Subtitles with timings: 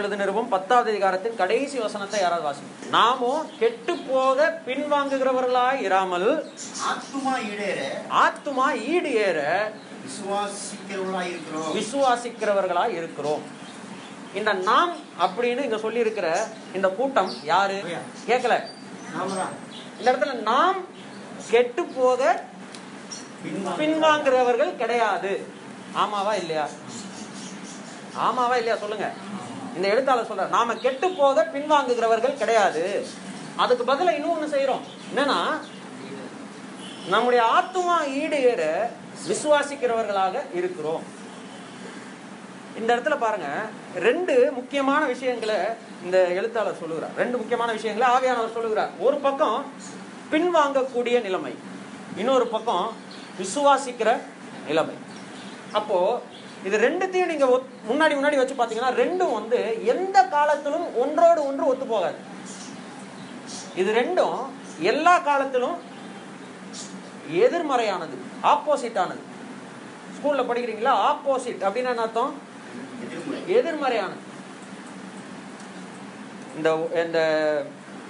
[0.00, 6.28] எழுதின நிருபம் பத்தாவது அதிகாரத்தின் கடைசி வசனத்தை யாராவது வாசி நாமோ கெட்டு போக பின்வாங்குகிறவர்களாய் இராமல்
[6.90, 7.80] ஆத்துமா ஈடேற
[8.22, 9.40] ஆத்துமா ஈடு ஏற
[11.76, 13.42] விசுவாசிக்கிறவர்களாய் இருக்கிறோம்.
[14.34, 16.28] இந்த நாம் அப்படின்னு இங்க சொல்லி இருக்கிற
[16.72, 17.78] இந்த கூட்டம் யாரு?
[18.28, 18.54] கேட்கல
[19.98, 20.78] இந்த இடத்துல நாம்
[21.50, 22.20] கெட்டு போக
[23.78, 25.32] பின்வாங்குறவர்கள் கிடையாது.
[26.02, 26.66] ஆமாவா இல்லையா?
[28.26, 28.76] ஆமாவா இல்லையா?
[28.76, 29.08] சொல்லுங்க.
[29.76, 33.06] இந்த எழுத்தாளர் சொல்ற நாம கெட்டு போக பின்வாங்குகிறவர்கள் கிடையாது.
[33.56, 35.40] அதுக்கு பதில இன்னொன்னு செய்யறோம் என்னன்னா
[37.08, 38.90] நம்முடைய ஆத்மா ஈடு ஏற
[39.28, 41.02] விசுவாசிக்கிறவர்களாக இருக்கிறோம்.
[42.78, 43.48] இந்த இடத்துல பாருங்க
[43.94, 45.56] ரெண்டு முக்கியமான விஷயங்களை
[46.04, 47.16] இந்த எழுத்தாளர் சொல்லுகிறார்.
[47.16, 48.90] ரெண்டு முக்கியமான விஷயங்களை ஆவியானவர் சொல்லுகிறார்.
[48.98, 49.64] ஒரு பக்கம்
[50.32, 51.54] பின்வாங்கக்கூடிய நிலைமை
[52.16, 52.86] இன்னொரு பக்கம்
[53.40, 54.10] விசுவாசிக்கிற
[54.66, 54.94] நிலைமை.
[55.74, 55.98] அப்போ
[56.64, 61.86] இது ரெண்டுத்தையும் நீங்க ஒத்- முன்னாடி முன்னாடி வச்சு பாத்தீங்கன்னா ரெண்டும் வந்து எந்த காலத்திலும் ஒன்றோடு ஒன்று ஒத்து
[61.86, 62.18] போகாது.
[63.74, 64.38] இது ரெண்டும்
[64.82, 65.76] எல்லா காலத்திலும்
[67.36, 69.22] எதிர்மறையானது ஆப்போசிட் ஆனது
[70.16, 70.92] ஸ்கூல்ல படிக்கிறீங்களா?
[71.08, 72.32] ஆப்போசிட் அப்படின்னு என்ன அர்த்தம்?
[73.48, 74.22] எதிர்மறையானது.
[76.56, 76.68] இந்த
[77.04, 77.20] இந்த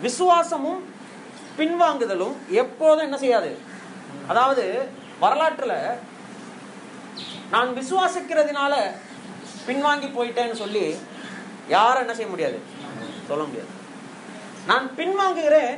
[0.01, 0.81] விசுவாசமும்
[1.59, 3.51] பின்வாங்குதலும் எப்போதும் என்ன செய்யாது?
[4.27, 4.65] அதாவது
[5.21, 5.75] வரலாற்றுல
[7.55, 8.75] நான் விசுவாசிக்கிறதுனால
[9.67, 10.85] பின்வாங்கி போயிட்டேன்னு சொல்லி
[11.75, 12.57] யாரும் என்ன செய்ய முடியாது?
[13.29, 13.71] சொல்ல முடியாது.
[14.71, 15.75] நான் பின்வாங்குகிறேன்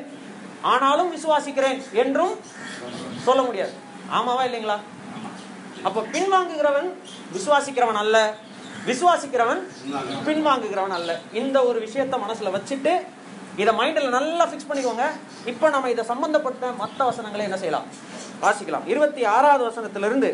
[0.72, 2.34] ஆனாலும் விசுவாசிக்கிறேன் என்றும்
[3.26, 3.74] சொல்ல முடியாது.
[4.18, 4.78] ஆமாவா இல்லைங்களா?
[5.88, 6.88] அப்ப பின்வாங்குகிறவன்
[7.36, 8.16] விசுவாசிக்கிறவன் அல்ல
[8.90, 9.62] விசுவாசிக்கிறவன்
[10.28, 11.12] பின்வாங்குகிறவன் அல்ல.
[11.40, 12.94] இந்த ஒரு விஷயத்த மனசுல வச்சுட்டு
[13.62, 15.04] இதை மைண்டில் நல்லா ஃபிக்ஸ் பண்ணிக்கோங்க.
[15.52, 17.86] இப்போ நம்ம இதை சம்பந்தப்பட்ட மற்ற வசனங்களை என்ன செய்யலாம்?
[18.44, 18.86] வாசிக்கலாம்.
[18.92, 20.30] இருபத்தி ஆறாவது வசனத்திலிருந்து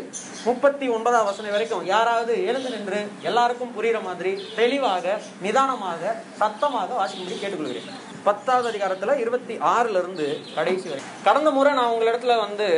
[0.47, 7.89] முப்பத்தி ஒன்பதாவது வசனம் வரைக்கும் யாராவது எழுந்து நின்று எல்லாருக்கும் புரியுற மாதிரி தெளிவாக நிதானமாக சத்தமாக வாசிக்கும்படி கேட்டுக்கொள்கிறேன்.
[8.27, 11.03] பத்தாவது அதிகாரத்தில் இருபத்தி ஆறுல இருந்து கடைசி வரை.
[11.27, 12.69] கடந்த முறை நான் உங்களிடத்துல வந்து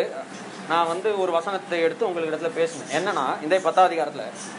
[0.70, 2.94] நான் வந்து ஒரு வசனத்தை எடுத்து உங்களிடத்துல பேசினேன்.
[3.00, 4.54] என்னன்னா இந்த பத்தாவது அதிகாரத்தில்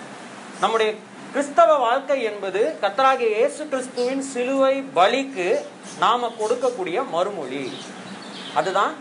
[0.60, 0.90] நம்முடைய
[1.32, 5.48] கிறிஸ்தவ வாழ்க்கை என்பது கத்தராகிய இயேசு கிறிஸ்துவின் சிலுவை பலிக்கு
[6.04, 7.64] நாம கொடுக்கக்கூடிய மறுமொழி.
[8.60, 8.92] அதுதான்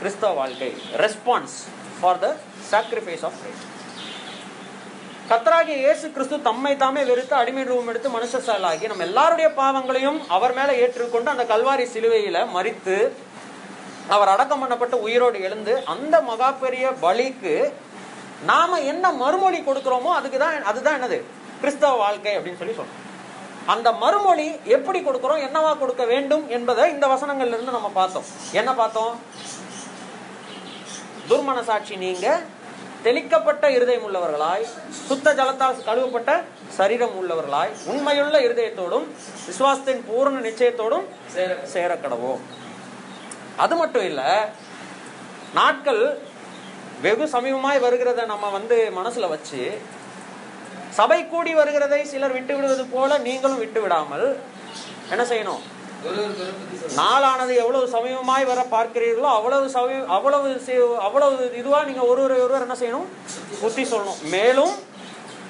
[0.00, 0.68] கிறிஸ்தவ வாழ்க்கை.
[1.02, 1.54] Response
[1.98, 2.28] for the
[2.70, 3.64] sacrifice of Christ
[5.30, 10.54] கத்தராகிய இயேசு கிறிஸ்து தம்மை தாமே வெறுத்து அடிமை ரூபம் எடுத்து மனுஷ செயலாகி நம்ம எல்லாருடைய பாவங்களையும் அவர்
[10.58, 12.96] மேல ஏற்றுக்கொண்டு அந்த கல்வாரி சிலுவையில மறித்து
[14.16, 17.54] அவர் அடக்கம் பண்ணப்பட்டு உயிரோடு எழுந்து அந்த மகா பெரிய பலிக்கு
[18.50, 21.18] நாம என்ன மறுமொழி கொடுக்கிறோமோ அதுக்கு தான் அதுதான் என்னது?
[21.60, 23.02] கிறிஸ்தவ வாழ்க்கை அப்படின்னு சொல்லி சொல்றோம்.
[23.74, 25.44] அந்த மறுமொழி எப்படி கொடுக்கிறோம்?
[25.46, 28.26] என்னவா கொடுக்க வேண்டும் என்பதை இந்த வசனங்கள்ல இருந்து நம்ம பார்த்தோம்.
[28.60, 29.14] என்ன பார்த்தோம்?
[31.28, 32.26] துர்மனசாட்சி நீங்க
[33.04, 34.64] தெளிக்கப்பட்ட இருதயம் உள்ளவர்களாய்
[35.00, 36.30] சுத்த ஜலத்தால் கழுவப்பட்ட
[36.76, 39.06] சரீரம் உள்ளவர்களாய் உண்மையுள்ள இருதயத்தோடும்
[39.46, 41.06] விசுவாசத்தின் பூர்ண நிச்சயத்தோடும்
[41.72, 42.40] சேர கடவோம்
[43.56, 44.22] அது மட்டும் இல்ல
[45.54, 46.02] நாட்கள்
[47.00, 49.62] வெகு சமீபமாய் வருகிறத நம்ம வந்து மனசுல வச்சு
[50.96, 54.26] சபை கூடி வருகிறதை சிலர் விட்டு விடுவது போல நீங்களும் விட்டு விடாமல்
[55.10, 55.62] என்ன செய்யணும்?
[56.94, 63.06] நாளானது எவ்வளவு சமீபமாய் வர பார்க்கிறீர்களோ அவ்வளவு சமீ அவ்வளவு அவ்வளவு இதுவா நீங்க ஒருவர் ஒருவர் என்ன செய்யணும்?
[63.60, 64.22] புத்தி சொல்லணும்.
[64.22, 64.70] மேலும்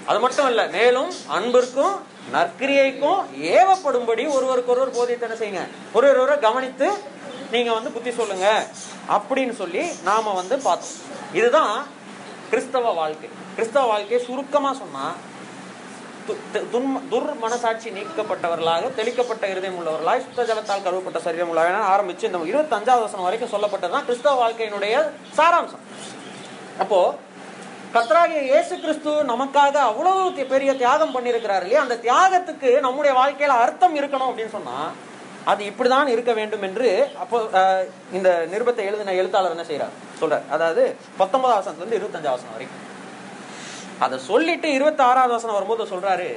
[0.07, 1.95] அது மட்டும் இல்ல மேலும் அன்பிற்கும்
[2.33, 5.67] நற்கிரியைக்கும் ஏவப்படும்படி ஒருவருக்கு ஒருவர் போதித்து என்ன செய்யுங்க?
[5.93, 6.93] ஒருவர் ஒருவர் கவனித்து
[7.51, 8.67] நீங்க வந்து புத்தி சொல்லுங்க.
[9.09, 10.95] அப்படின்னு சொல்லி நாம வந்து பார்த்தோம்.
[11.33, 11.87] இதுதான்
[12.51, 13.29] கிறிஸ்தவ வாழ்க்கை.
[13.55, 15.15] கிறிஸ்தவ வாழ்க்கையை சுருக்கமா சொன்னா
[17.13, 23.27] துர் மனசாட்சி நீக்கப்பட்டவர்களாக தெளிக்கப்பட்ட இருதயம் உள்ளவர்களாக சுத்த ஜலத்தால் கருவப்பட்ட சரீரம் உள்ளவர்களாக ஆரம்பிச்சு இந்த இருபத்தஞ்சாவது வசனம்
[23.27, 24.95] வரைக்கும் சொல்லப்பட்டதுதான் கிறிஸ்தவ வாழ்க்கையினுடைய
[25.39, 25.85] சாராம்சம்.
[26.85, 27.01] அப்போ
[27.97, 31.85] கத்ராகிய இயேசு கிறிஸ்து நமக்காக அவ்வளவு பெரிய தியாகம் பண்ணியிருக்கிறார் இல்லையா?
[31.87, 34.79] அந்த தியாகத்துக்கு நம்முடைய வாழ்க்கையில அர்த்தம் இருக்கணும் அப்படின்னு சொன்னா
[35.53, 36.89] அது இப்படிதான் இருக்க வேண்டும் என்று
[37.23, 37.37] அப்போ
[38.19, 40.47] இந்த நிருபத்தை எழுதின எழுத்தாளர் என்ன செய்யறார் சொல்றார்.
[40.55, 40.83] அதாவது
[41.21, 42.83] பத்தொன்பதாம் வசனத்துல இருந்து இருபத்தஞ்சாம் வசனம் வரைக்கும்.
[44.05, 46.31] அதை சொல்லிட்டு இருபத்தி ஆறாவது வசனம் வரும்போது சொல்றாரு.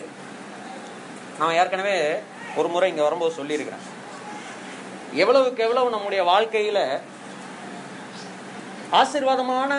[1.40, 1.96] நான் ஏற்கனவே
[2.56, 3.86] ஒரு முறை இங்க வரும்போது சொல்லியிருக்கிறேன்.
[5.14, 6.80] எவ்வளவுக்கு எவ்வளவு நம்முடைய வாழ்க்கையில
[9.00, 9.74] ஆசீர்வாதமான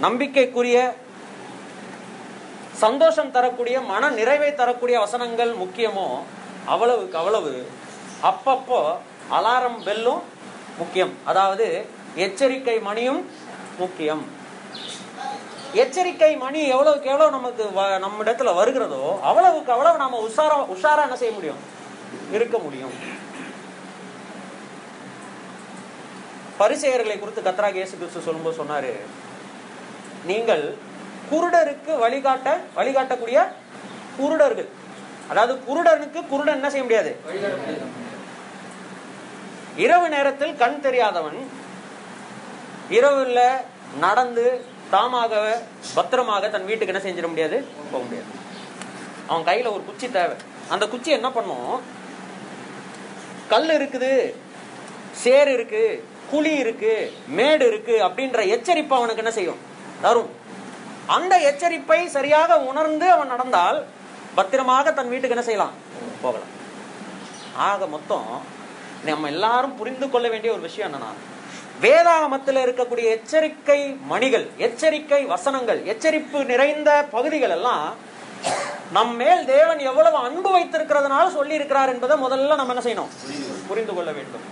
[0.00, 0.78] நம்பிக்கைக்குரிய
[2.84, 6.08] சந்தோஷம் தரக்கூடிய மன நிறைவை தரக்கூடிய வசனங்கள் முக்கியமோ
[6.72, 7.52] அவ்வளவுக்கு அவ்வளவு
[8.30, 8.80] அப்பப்போ
[9.36, 10.22] அலாரம் பெல்லும்
[10.80, 11.14] முக்கியம்.
[11.24, 11.66] அதாவது
[12.14, 13.20] எச்சரிக்கை மணியும்
[13.78, 14.24] முக்கியம்.
[15.74, 21.16] எச்சரிக்கை மணி எவ்வளவுக்கு எவ்வளவு நமக்கு வ- நம்ம இடத்துல வருகிறதோ அவ்வளவுக்கு அவ்வளவு நாம உஷாரா உஷாரா என்ன
[21.16, 21.60] செய்ய முடியும்?
[22.32, 22.94] இருக்க முடியும்.
[26.60, 28.92] பரிசெயர்களை குறித்து கத்ரா கேசு கிறிஸ்து சொல்லும்போது சொன்னாரு
[30.24, 30.64] நீங்கள்
[31.30, 33.38] குருடருக்கு வழிகாட்ட வழிகாட்டக்கூடிய
[34.18, 34.68] குருடர்கள்.
[35.28, 37.10] அதாவது குருடனுக்கு குருடன் என்ன செய்ய முடியாது?
[39.76, 41.38] இரவு நேரத்தில் கண் தெரியாதவன்
[42.90, 43.40] இரவுல
[43.98, 44.44] நடந்து
[44.90, 45.32] தாமாக
[45.94, 47.56] பத்திரமாக தன் வீட்டுக்கு என்ன செஞ்சிட முடியாது?
[47.92, 48.30] போக முடியாது.
[49.26, 50.36] அவன் கையில ஒரு குச்சி தேவை.
[50.68, 51.80] அந்த குச்சி என்ன பண்ணும்?
[53.52, 54.12] கல் இருக்குது
[55.22, 55.82] சேர் இருக்கு
[56.30, 59.60] குழி இருக்கு மேடு இருக்கு அப்படின்ற எச்சரிப்பு அவனுக்கு என்ன செய்யும்?
[60.00, 60.30] தரும்.
[61.06, 63.78] அந்த எச்சரிப்பை சரியாக உணர்ந்து அவன் நடந்தால்
[64.34, 65.74] பத்திரமாக தன் வீட்டுக்கு என்ன செய்யலாம்?
[66.22, 66.52] போகலாம்.
[67.68, 68.28] ஆக மொத்தம்
[69.04, 71.10] நம்ம எல்லாரும் புரிந்து கொள்ள வேண்டிய ஒரு விஷயம் என்னன்னா
[71.82, 73.80] வேதாகமத்தில் இருக்கக்கூடிய எச்சரிக்கை
[74.12, 77.84] மணிகள் எச்சரிக்கை வசனங்கள் எச்சரிப்பு நிறைந்த பகுதிகள் எல்லாம்
[78.96, 83.12] நம் மேல் தேவன் எவ்வளவு அன்பு வைத்திருக்கிறதுனால சொல்லி இருக்கிறார் என்பதை முதல்ல நம்ம என்ன செய்யணும்?
[83.68, 84.44] புரிந்து கொள்ள வேண்டும்.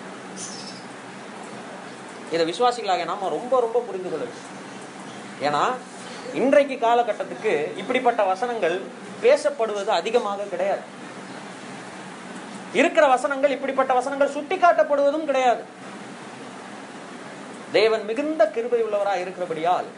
[2.35, 4.47] இதை விசுவாசிகளாக நாம ரொம்ப ரொம்ப புரிந்து கொள்ள வேண்டும்.
[5.47, 5.63] ஏன்னா
[6.41, 8.77] இன்றைக்கு காலகட்டத்துக்கு இப்படிப்பட்ட வசனங்கள்
[9.21, 10.85] பேசப்படுவது அதிகமாக கிடையாது.
[12.73, 15.63] இருக்கிற வசனங்கள் இப்படிப்பட்ட வசனங்கள் சுட்டி காட்டப்படுவதும் கிடையாது.
[17.73, 19.89] தேவன் மிகுந்த கிருபை உள்ளவராக இருக்கிறபடியால்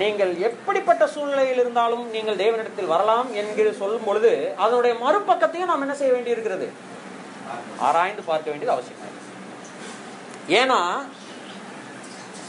[0.00, 6.12] நீங்கள் எப்படிப்பட்ட சூழ்நிலையில் இருந்தாலும் நீங்கள் தேவனிடத்தில் வரலாம் என்கிற சொல்லும் பொழுது அதனுடைய மறுபக்கத்தையும் நாம் என்ன செய்ய
[6.12, 6.68] வேண்டியிருக்கிறது?
[7.78, 9.02] ஆராய்ந்து பார்க்க வேண்டியது அவசியம்?
[10.60, 10.78] ஏன்னா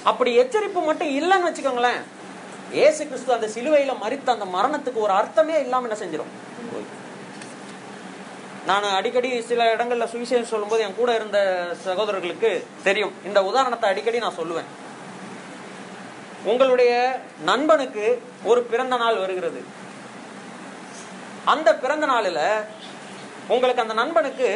[0.04, 2.02] அப்படி எச்சரிப்பு மட்டும் இல்லைன்னு வச்சுக்கோங்களேன்.
[2.72, 6.32] ஏசு கிறிஸ்து அந்த சிலுவையில மறித்த அந்த மரணத்துக்கு ஒரு அர்த்தமே இல்லாம என்ன செஞ்சிடும்
[8.70, 11.40] நான் அடிக்கடி சில இடங்களில் சுவிசேஷம் சொல்லும்போது என் கூட இருந்த
[11.86, 12.52] சகோதரர்களுக்கு
[12.88, 13.14] தெரியும்.
[13.28, 14.70] இந்த உதாரணத்தை அடிக்கடி நான் சொல்லுவேன்.
[16.52, 16.92] உங்களுடைய
[17.50, 18.06] நண்பனுக்கு
[18.52, 19.62] ஒரு பிறந்த நாள் வருகிறது.
[21.54, 22.44] அந்த பிறந்த நாளில்
[23.54, 24.50] உங்களுக்கு அந்த நண்பனுக்கு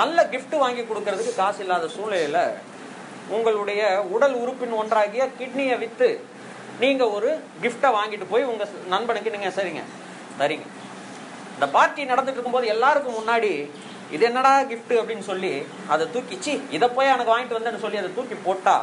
[0.00, 2.40] நல்ல கிஃப்ட் வாங்கி கொடுக்கறதுக்கு காசு இல்லாத சூழ்நிலையில்
[3.36, 3.82] உங்களுடைய
[4.14, 6.08] உடல் உறுப்பின் ஒன்றாகிய கிட்னியை விற்று
[6.82, 7.30] நீங்கள் ஒரு
[7.64, 9.84] கிஃப்டை வாங்கிட்டு போய் உங்கள் நண்பனுக்கு நீங்கள் சரிங்க.
[10.40, 10.66] சரிங்க.
[11.54, 13.52] இந்த பார்ட்டி நடந்துட்டு இருக்கும்போது எல்லாருக்கும் முன்னாடி
[14.10, 15.52] இது என்னடா கிஃப்ட் அப்படின்னு சொல்லி
[15.88, 18.74] அதை தூக்கிச்சு இதை போய் எனக்கு வாங்கிட்டு வந்தேன்னு சொல்லி அதை தூக்கி போட்டா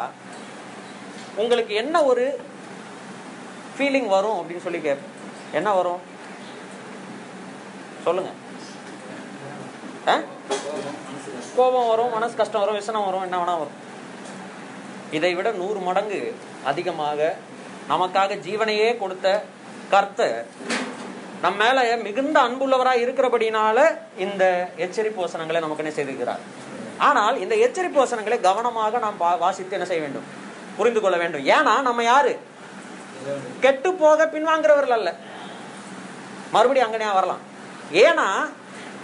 [1.38, 2.24] உங்களுக்கு என்ன ஒரு
[3.76, 4.40] ஃபீலிங் வரும்?
[4.40, 5.04] அப்படின்னு சொல்லி கேப்
[5.54, 6.02] என்ன வரும்?
[8.06, 8.32] சொல்லுங்க.
[10.08, 10.16] ஆ?
[11.56, 13.78] கோபம் வரும் மனசு கஷ்டம் வரும் விசனம் வரும் என்ன வேணா வரும்.
[15.12, 16.20] இதை விட நூறு மடங்கு
[16.64, 17.20] அதிகமாக
[17.90, 19.28] நமக்காக ஜீவனையே கொடுத்த
[19.90, 20.38] கர்த்தர்
[21.44, 23.78] நம்ம மேல மிகுந்த அன்புள்ளவராய் இருக்கிறபடினால
[24.26, 24.44] இந்த
[24.86, 26.42] எச்சரிப்பு வசனங்களை நமக்கு என்ன செய்திருக்கிறார்?
[27.08, 30.28] ஆனால் இந்த எச்சரிப்பு வசனங்களை கவனமாக நாம் வாசித்து என்ன செய்ய வேண்டும்?
[30.78, 31.46] புரிந்து கொள்ள வேண்டும்.
[31.56, 32.34] ஏன்னா நம்ம யாரு?
[33.64, 35.10] கெட்டு போக பின்வாங்குறவர்கள் அல்ல.
[36.54, 37.42] மறுபடியும் அங்கனையா வரலாம்.
[38.06, 38.28] ஏன்னா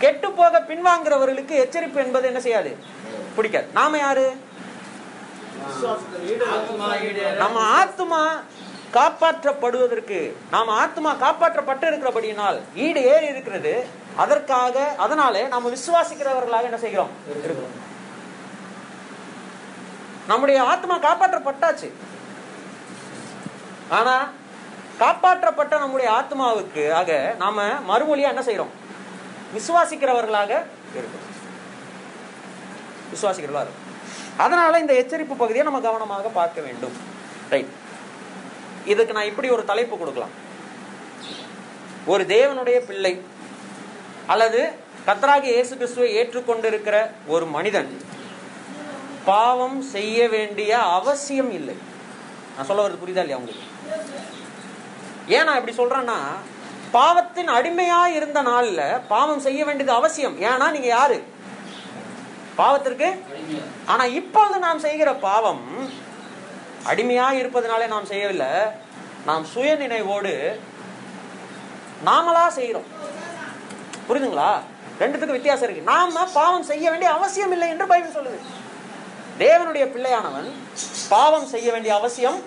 [0.04, 2.72] கெட்டு போக பின்வாங்குறவர்களுக்கு எச்சரிப்பு என்பது என்ன செய்யாது?
[3.36, 3.68] பிடிக்காது.
[3.80, 4.28] நாம யாரு?
[7.44, 8.22] நம்ம ஆத்மா
[8.94, 13.86] காப்பாற்றப்படுவதற்கு நாம் ஆத்மா காப்பாற்றப்பட்டு இருக்கிறபடியினால் ஈடு ஏறி இருக்கிறது.
[14.16, 17.10] அதற்காக அதனாலே நாம் விசுவாசிக்கிறவர்களாக என்ன செய்கிறோம்?
[17.30, 17.86] இருக்கிறோம்.
[20.28, 21.92] நம்முடைய ஆத்மா காப்பாற்றப்பட்டாச்சு.
[23.89, 24.30] ஆனா
[25.00, 28.74] காப்பாற்றப்பட்ட நம்முடைய ஆத்மாவுக்கு ஆக நாம மறுமொழியா என்ன செய்யறோம்
[29.56, 30.63] விசுவாசிக்கிறவர்களாக
[30.95, 31.25] இருக்கிறோம்.
[33.13, 33.67] விசுவாசிக்கிறவர்களாக
[34.38, 36.91] அதனால இந்த எச்சரிப்பு பகுதியை நம்ம கவனமாக பார்க்க வேண்டும்.
[37.50, 37.86] ரைட்
[38.94, 40.36] இதுக்கு நான் இப்படி ஒரு தலைப்பு கொடுக்கலாம்.
[42.13, 43.13] ஒரு தேவனுடைய பிள்ளை
[44.34, 44.60] அல்லது
[45.08, 46.98] கத்தராகி இயேசு கிறிஸ்துவை ஏற்றுக்கொண்டிருக்கிற
[47.34, 47.91] ஒரு மனிதன்
[49.29, 51.75] பாவம் செய்ய வேண்டிய அவசியம் இல்லை.
[52.56, 53.65] நான் சொல்ல வருது புரியுதா இல்லையா உங்களுக்கு?
[55.36, 56.17] ஏன் நான் இப்படி சொல்றேன்னா
[56.98, 58.82] பாவத்தின் அடிமையா இருந்த நாள்ல
[59.13, 60.36] பாவம் செய்ய வேண்டியது அவசியம்.
[60.50, 61.17] ஏன்னா நீங்க யாரு?
[62.60, 63.10] பாவத்திற்கு?
[63.91, 65.63] ஆனா இப்பொழுது நாம் செய்கிற பாவம்
[66.89, 68.51] அடிமையா இருப்பதனாலே நாம் செய்யவில்லை.
[69.25, 70.34] நாம் சுய நினைவோடு
[72.08, 72.88] நாமளா செய்யறோம்
[74.10, 74.51] புரியுதுங்களா?
[75.00, 75.89] ரெண்டுத்துக்கும் வித்தியாசம் இருக்கு.
[75.91, 78.39] நாம பாவம் செய்ய வேண்டிய அவசியம் இல்லை என்று பைபிள் சொல்லுது.
[79.39, 80.48] தேவனுடைய பிள்ளையானவன்
[81.10, 82.38] பாவம் செய்ய வேண்டிய அவசியம்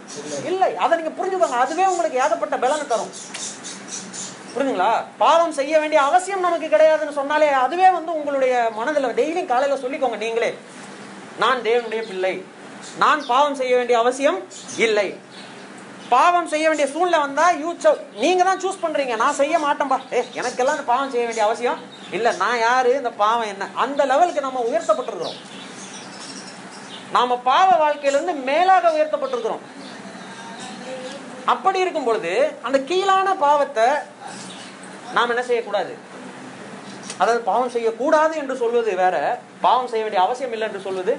[0.44, 0.76] இல்லை.
[0.76, 1.58] அதை நீங்க புரிஞ்சுக்கோங்க.
[1.64, 3.12] அதுவே உங்களுக்கு ஏகப்பட்ட பலனை தரும்.
[4.54, 4.92] புரியுதுங்களா?
[5.18, 10.50] பாவம் செய்ய வேண்டிய அவசியம் நமக்கு கிடையாதுன்னு சொன்னாலே அதுவே வந்து உங்களுடைய மனதில் டெய்லியும் காலையில் சொல்லிக்கோங்க நீங்களே.
[11.38, 12.34] நான் தேவனுடைய பிள்ளை.
[13.02, 14.38] நான் பாவம் செய்ய வேண்டிய அவசியம்
[14.86, 15.08] இல்லை.
[16.14, 17.70] பாவம் செய்ய வேண்டிய சூழ்நிலை வந்தா யூ
[18.22, 19.14] நீங்க தான் சூஸ் பண்றீங்க.
[19.22, 19.98] நான் செய்ய மாட்டேன்பா.
[20.16, 21.80] ஏ எனக்கெல்லாம் இந்த பாவம் செய்ய வேண்டிய அவசியம்
[22.16, 22.28] இல்ல.
[22.42, 22.92] நான் யாரு?
[23.00, 23.68] இந்த பாவம் என்ன?
[23.84, 25.38] அந்த லெவலுக்கு நம்ம உயர்த்தப்பட்டிருக்கிறோம்.
[27.16, 29.64] நாம பாவ வாழ்க்கையிலிருந்து மேலாக உயர்த்தப்பட்டிருக்கிறோம்.
[31.52, 32.32] அப்படி இருக்கும் பொழுது
[32.66, 33.86] அந்த கீழான பாவத்தை
[35.16, 35.92] நாம் என்ன செய்யக்கூடாது?
[37.22, 39.16] அதாவது பாவம் செய்யக்கூடாது என்று சொல்வது வேற
[39.64, 41.14] பாவம் செய்ய வேண்டிய அவசியம் இல்லை என்று சொல்வது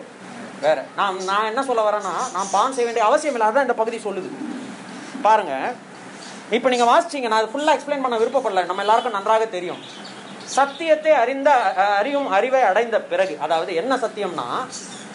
[0.62, 0.80] வேற.
[0.96, 4.30] நான் நான் என்ன சொல்ல வரேன்னா நான் பான் செய்ய வேண்டிய அவசியம் இல்லை இந்த பகுதி சொல்லுது.
[5.22, 5.56] பாருங்க.
[6.58, 8.65] இப்போ நீங்க வாசிச்சீங்க நான் ஃபுல்லா எக்ஸ்பிளைன் பண்ண விருப்பப்படல.
[8.65, 9.82] நம்ம எல்லாருக்கும் நன்றாக தெரியும்.
[10.58, 11.50] சத்தியத்தை அறிந்த
[12.00, 14.48] அறியும் அறிவை அடைந்த பிறகு அதாவது என்ன சத்தியம்னா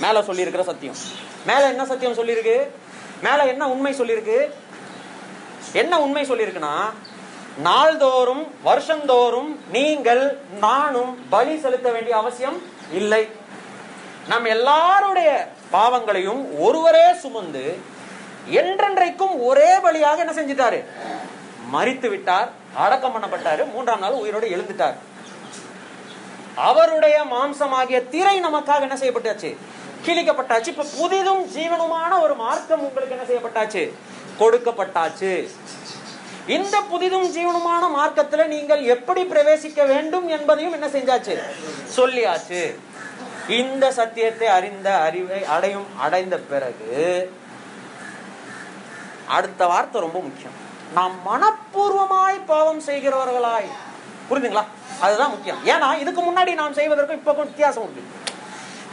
[0.00, 0.98] மேல சொல்லியிருக்கிற சத்தியம்.
[1.46, 2.56] மேல என்ன சத்தியம் சொல்லியிருக்கு?
[3.22, 4.38] மேல என்ன உண்மை சொல்லியிருக்கு?
[5.72, 6.74] என்ன உண்மை சொல்லியிருக்குன்னா
[7.66, 10.22] நாள்தோறும் வருஷந்தோறும் நீங்கள்
[10.60, 12.58] நானும் பலி செலுத்த வேண்டிய அவசியம்
[12.92, 13.22] இல்லை.
[14.28, 17.78] நம் எல்லாருடைய பாவங்களையும் ஒருவரே சுமந்து
[18.50, 20.84] என்றென்றைக்கும் ஒரே வழியாக என்ன செஞ்சிட்டாரு?
[21.74, 24.96] மறித்து விட்டார் அடக்கம் பண்ணப்பட்டாரு மூன்றாம் நாள் உயிரோடு எழுந்துட்டார்.
[26.54, 29.56] அவருடைய மாம்சமாகிய திரை நமக்காக என்ன செய்யப்பட்டாச்சு?
[30.06, 30.66] கிழிக்கப்பட்டாச்சு.
[30.66, 33.92] இப்ப புதிதும் ஜீவனுமான ஒரு மார்க்கம் உங்களுக்கு என்ன செய்யப்பட்டாச்சு?
[34.40, 35.48] கொடுக்கப்பட்டாச்சு.
[36.46, 41.36] இந்த புதிதும் ஜீவனுமான மார்க்கத்துல நீங்கள் எப்படி பிரவேசிக்க வேண்டும் என்பதையும் என்ன செஞ்சாச்சு?
[41.96, 42.62] சொல்லியாச்சு.
[43.48, 46.94] இந்த சத்தியத்தை அறிந்த அறிவை அடையும் அடைந்த பிறகு
[49.36, 50.56] அடுத்த வார்த்தை ரொம்ப முக்கியம்.
[50.96, 53.68] நாம் மனப்பூர்வமாய் பாவம் செய்கிறவர்களாய்.
[54.28, 54.64] புரியுதுங்களா
[55.04, 55.60] அதுதான் முக்கியம்.
[55.72, 58.02] ஏன்னா இதுக்கு முன்னாடி நாம் செய்வதற்கும் இப்போக்கும் வித்தியாசம் உண்டு.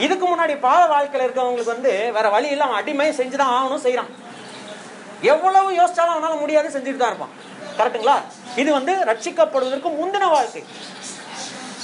[0.05, 4.13] இதுக்கு முன்னாடி பாவ வாழ்க்கையில் இருக்கவங்களுக்கு வந்து வேற வழி இல்லாமல் அடிமை செஞ்சுதான் ஆகணும் செய்யறான்
[5.33, 7.35] எவ்வளவு யோசிச்சாலும் அவனால முடியாது செஞ்சுட்டு தான் இருப்பான்.
[7.77, 8.17] கரெக்ட்டுங்களா
[8.61, 10.63] இது வந்து ரட்சிக்கப்படுவதற்கு முந்தின வாழ்க்கை.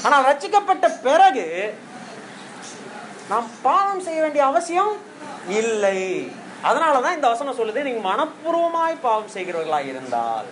[0.05, 1.45] ஆனால் ரட்சிக்கப்பட்ட பிறகு
[3.31, 4.93] நாம் பாவம் செய்ய வேண்டிய அவசியம்
[5.59, 5.99] இல்லை.
[6.69, 10.47] அதனாலதான் இந்த வசனம் சொல்லுது நீங்க மனப்பூர்வமாய் பாவம் செய்கிறவர்களாய் இருந்தால்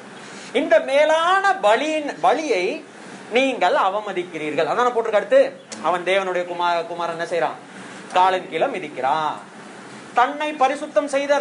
[0.60, 2.65] இந்த மேலான பலியின் பலியை
[3.38, 4.69] நீங்கள் அவமதிக்கிறீர்கள்.
[4.72, 5.41] அதான போட்டிருக்க அடுத்து
[5.88, 7.57] அவன் தேவனுடைய குமார குமாரன் என்ன செய்யறான்
[8.15, 9.36] காலின் கீழே மிதிக்கிறான்.
[10.19, 11.31] தன்னை பரிசுத்தம் செய்த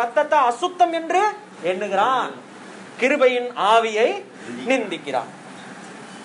[0.00, 1.22] ரத்தத்தை அசுத்தம் என்று
[1.70, 2.32] எண்ணுகிறான்.
[3.00, 4.08] கிருபையின் ஆவியை
[4.70, 5.30] நிந்திக்கிறான்.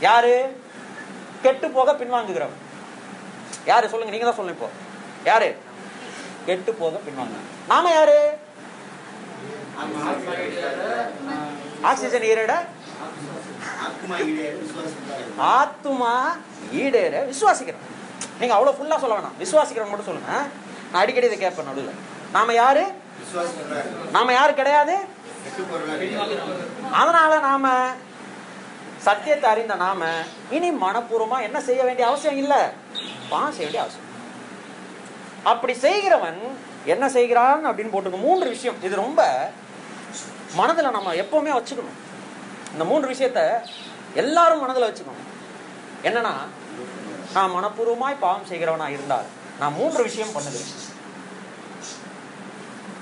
[0.08, 0.36] யாரு?
[1.46, 2.60] கெட்டு போக பின்வாங்குகிறவன்.
[3.72, 3.90] யாரு?
[3.92, 4.70] சொல்லுங்க நீங்க தான் சொல்லுங்க இப்போ.
[5.30, 5.50] யாரு?
[6.48, 7.38] கெட்டு போக பின்வாங்க.
[7.72, 8.18] நாம யாரு?
[11.90, 12.54] ஆக்சிஜன் ஈரட?
[15.54, 16.14] ஆத்மா
[16.82, 17.88] ஈடேற விசுவாசிக்கிறோம்.
[18.40, 19.38] நீங்க அவ்வளவு ஃபுல்லா சொல்ல வேணாம்.
[19.44, 20.32] விசுவாசிக்கிறவன் மட்டும் சொல்லுங்க.
[20.92, 22.00] நான் அடிக்கடி இதை கேட்பேன் நடுவில்.
[22.36, 22.84] நாம யாரு?
[24.16, 24.96] நாம யாரு கிடையாது?
[27.02, 27.66] அதனால நாம
[29.06, 30.02] சத்தியத்தை அறிந்த நாம
[30.56, 32.62] இனி மனப்பூர்வமா என்ன செய்ய வேண்டிய அவசியம் இல்லை.
[33.32, 34.10] பாவம் செய்ய வேண்டிய அவசியம்.
[35.52, 36.40] அப்படி செய்கிறவன்
[36.94, 38.20] என்ன செய்கிறான் அப்படின்னு போட்டுக்க.
[38.28, 38.78] மூன்று விஷயம்.
[38.88, 39.22] இது ரொம்ப
[40.60, 41.98] மனதில் நம்ம எப்பவுமே வச்சுக்கணும்.
[42.74, 43.42] இந்த மூன்று விஷயத்த
[44.22, 45.24] எல்லாரும் மனதில் வச்சுக்கணும்.
[46.08, 46.34] என்னன்னா
[47.36, 49.28] நான் மனப்பூர்வமாய் பாவம் செய்கிறவனா இருந்தால்
[49.60, 50.72] நான் மூன்று விஷயம் பண்ணுகிறேன்.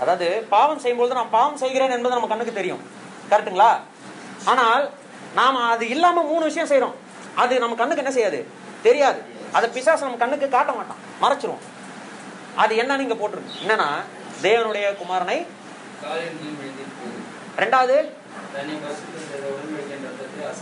[0.01, 2.83] அதாவது பாவம் செய்யும்போது நான் பாவம் செய்கிறேன் என்பது நம்ம கண்ணுக்கு தெரியும்.
[3.31, 3.71] கரெக்ட்டுங்களா?
[4.51, 4.83] ஆனால்
[5.33, 6.95] நாம அது இல்லாம மூணு விஷயம் செய்கிறோம்
[7.35, 8.39] அது நம்ம கண்ணுக்கு என்ன செய்யாது?
[8.81, 9.19] தெரியாது.
[9.51, 11.01] அதை பிசாசு நம்ம கண்ணுக்கு காட்ட மாட்டான்.
[11.21, 11.61] மறைச்சிரும்
[12.55, 13.53] அது என்ன நீங்க போட்டுருக்கு?
[13.61, 13.89] என்னன்னா
[14.41, 15.37] தேவனுடைய குமாரனை
[17.57, 17.95] ரெண்டாவது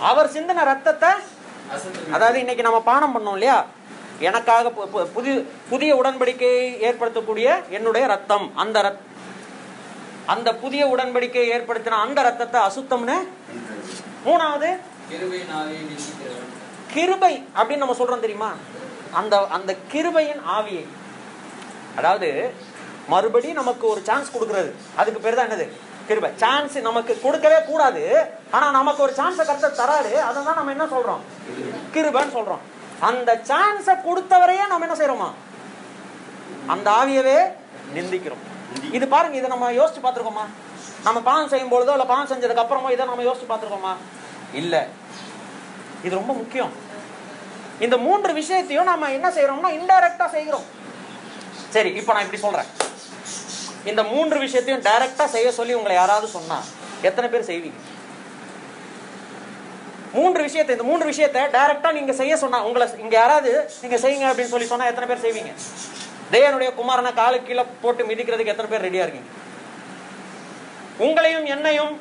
[0.02, 1.10] அவர் சிந்தன ரத்தத்தை
[2.12, 3.58] அதாவது இன்னைக்கு நம்ம பானம் பண்ணோம் இல்லையா?
[4.20, 5.36] எனக்காக பு- பு- புதிய
[5.70, 9.04] புதிய உடன்படிக்கையை ஏற்படுத்தக்கூடிய என்னுடைய ரத்தம் அந்த ரத்
[10.26, 13.18] அந்த புதிய உடன்படிக்கையை ஏற்படுத்தின அந்த ரத்தத்தை அசுத்தம்னு
[14.28, 14.70] மூணாவது
[16.94, 18.50] கிருபை அப்படின்னு நம்ம சொல்றோம் தெரியுமா?
[19.20, 20.86] அந்த அந்த கிருபையின் ஆவியை.
[22.00, 22.30] அதாவது
[23.14, 24.72] மறுபடி நமக்கு ஒரு சான்ஸ் கொடுக்கிறது.
[25.00, 25.68] அதுக்கு பேர் தான் என்னது?
[26.08, 26.30] கிருபை.
[26.44, 28.04] சான்ஸ் நமக்கு கொடுக்கவே கூடாது.
[28.56, 30.14] ஆனா நமக்கு ஒரு சான்ஸை கருத்த தராரு.
[30.28, 31.24] அதை தான் நம்ம என்ன சொல்றோம்?
[31.96, 32.64] கிருபைன்னு சொல்றோம்.
[33.10, 35.30] அந்த சான்ஸை கொடுத்தவரையே நம்ம என்ன செய்யறோமா
[36.74, 37.38] அந்த ஆவியவே
[37.98, 38.44] நிந்திக்கிறோம்.
[38.98, 40.46] இது பாருங்க இதை நம்ம யோசிச்சு பார்த்திருக்கோமா?
[41.06, 43.94] நம்ம பாவம் செய்யும் பொழுதோ இல்ல பாவம் செஞ்சதுக்கு அப்புறமோ இதை நம்ம யோசிச்சு பார்த்துருக்கோமா?
[44.62, 44.76] இல்ல.
[46.06, 46.74] இது ரொம்ப முக்கியம்.
[47.86, 50.66] இந்த மூன்று விஷயத்தையும் நம்ம என்ன செய்யறோம்னா இன்டைரக்டா செய்கிறோம்.
[51.76, 52.70] சரி இப்போ நான் இப்படி சொல்றேன்.
[53.90, 56.58] இந்த மூன்று விஷயத்தையும் டைரக்டா செய்ய சொல்லி உங்களை யாராவது சொன்னா
[57.10, 57.80] எத்தனை பேர் செய்வீங்க?
[60.18, 63.52] மூன்று விஷயத்தை இந்த மூன்று விஷயத்தை டைரக்டா நீங்க செய்ய சொன்னா உங்களை இங்க யாராவது
[63.82, 65.52] நீங்க செய்யுங்க அப்படின்னு சொல்லி சொன்னா எத்தனை பேர் செய்வீங்க?
[66.36, 69.30] தேவனுடைய குமாரனை காலு கீழே போட்டு மிதிக்கிறதுக்கு எத்தனை பேர் ரெடியா இருக்கீங்க?
[71.06, 71.94] உங்களையும் என்னையும்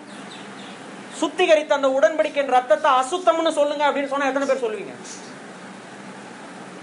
[1.21, 4.95] சுத்திகரித்த அந்த உடன்படிக்கையின் ரத்தத்தை அசுத்தம்னு சொல்லுங்க அப்படின்னு சொன்னா எத்தனை பேர் சொல்லுவீங்க?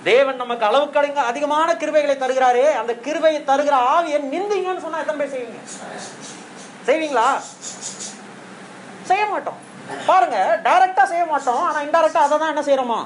[0.10, 5.34] தேவன் நமக்கு அளவுக்கு அதிக அதிகமான கிருபைகளை தருகிறாரே அந்த கிருபையை தருகிற ஆவியை நிந்திங்கன்னு சொன்னா எத்தனை பேர்
[5.36, 5.62] செய்வீங்க?
[6.88, 7.28] செய்வீங்களா?
[9.10, 9.60] செய்ய மாட்டோம்.
[10.10, 13.00] பாருங்க டைரக்டா செய்ய மாட்டோம் ஆனா இன்டைரக்டா அதை தான் என்ன செய்யறோமா?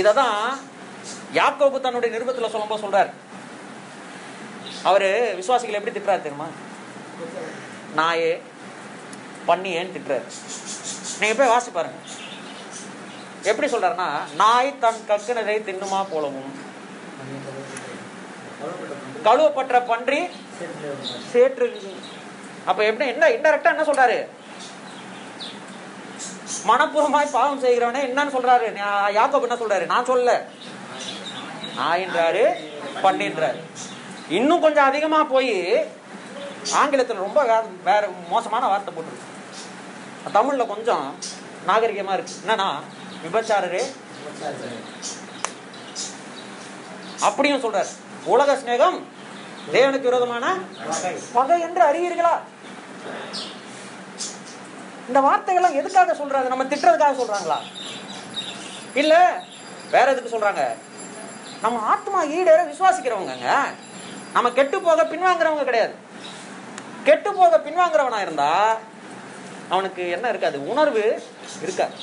[0.00, 0.38] இதை தான்
[1.40, 3.10] யாக்கோபு தன்னுடைய நிருபத்தில் சொல்லும்போது சொல்றாரு.
[4.90, 5.10] அவரு
[5.40, 6.48] விசுவாசிகள் எப்படி திட்டுறாரு தெரியுமா?
[7.98, 8.32] நாயே
[9.48, 10.26] பண்ணியேன்னு திட்டுறாரு.
[11.20, 12.00] நீங்க போய் வாசி பாருங்க.
[13.50, 14.08] எப்படி சொல்றாருன்னா
[14.42, 16.52] நாய் தன் கக்குனதை தின்னுமா போலவும்.
[19.24, 20.20] கழுவப்பட்ட பன்றி
[21.32, 21.66] சேற்று
[22.70, 24.18] அப்ப எப்படி என்ன இன்டெரக்டா என்ன சொல்றாரு?
[26.68, 28.66] மனப்பூர்வமாய் பாவம் செய்கிறவனே என்னன்னு சொல்றாரு.
[29.18, 29.84] யாக்கோ என்ன சொல்றாரு?
[29.92, 30.34] நான் சொல்ல
[31.90, 32.44] ஆயின்றாரு
[33.04, 33.60] பண்ணின்றாரு.
[34.38, 35.54] இன்னும் கொஞ்சம் அதிகமா போய்
[36.64, 40.36] ஆங்கிலத்துல ரொம்ப வேற மோசமான வார்த்தை போட்டுருக்கு.
[40.36, 41.14] தமிழ்ல கொஞ்சம்
[41.66, 42.32] நாகரிகமா இருக்கு.
[42.46, 42.68] என்னன்னா
[43.24, 43.82] விபச்சாரரே.
[47.20, 47.86] அப்படியும் சொல்றாரு.
[48.24, 49.02] உலக சிநேகம்
[49.72, 50.58] தேவனுக்கு விரோதமான
[51.32, 52.38] பகை என்று அறிவீர்களா?
[55.06, 56.46] இந்த வார்த்தைகள்லாம் எதுக்காக சொல்றாங்க?
[56.46, 57.58] நம்ம திட்டுறதுக்காக சொல்றாங்களா?
[58.94, 59.42] இல்ல
[59.90, 60.76] வேற எதுக்கு சொல்றாங்க?
[61.62, 63.56] நம்ம ஆத்மா ஈடேற விசுவாசிக்கிறவங்க
[64.32, 65.94] நம்ம கெட்டு போக பின்வாங்குறவங்க கிடையாது.
[67.10, 68.50] கெட்டு போக பின்வாங்குறவனா இருந்தா
[69.74, 71.04] அவனுக்கு என்ன இருக்காது உணர்வு
[71.64, 71.94] இருக்காது.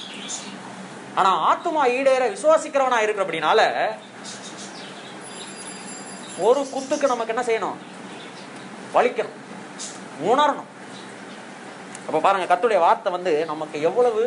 [1.19, 3.61] ஆனா ஆத்மா ஈடேற விசுவாசிக்கிறவனா இருக்கிற அப்படினால
[6.47, 7.77] ஒரு குத்துக்கு நமக்கு என்ன செய்யணும்?
[8.95, 9.37] வலிக்கணும்.
[10.31, 10.69] உணரணும்.
[12.07, 14.21] அப்ப பாருங்க கத்துடைய வார்த்தை வந்து நமக்கு எவ்வளவு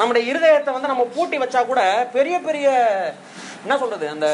[0.00, 1.82] நம்முடைய இருதயத்தை வந்து நம்ம பூட்டி வச்சா கூட
[2.16, 2.66] பெரிய பெரிய
[3.64, 4.28] என்ன சொல்றது அந்த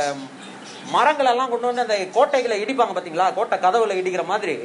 [0.95, 3.29] மரங்கள் எல்லாம் கொண்டு வந்து அந்த கோட்டைகளை இடிப்பாங்க பாத்தீங்களா?
[3.39, 4.57] கோட்டை கதவுல இடிக்கிற மாதிரி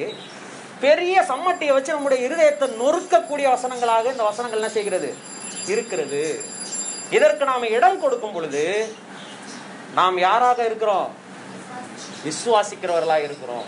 [0.86, 5.10] பெரிய சம்மட்டியை வச்சு நம்முடைய இருதயத்தை நொறுக்கக்கூடிய வசனங்களாக இந்த வசனங்கள் என்ன செய்கிறது?
[5.68, 6.24] இருக்கிறது.
[7.10, 8.64] இதற்கு நாம் இடம் கொடுக்கும் பொழுது
[9.94, 11.10] நாம் யாராக இருக்கிறோம்?
[12.26, 13.68] விசுவாசிக்கிறவர்களா இருக்கிறோம்.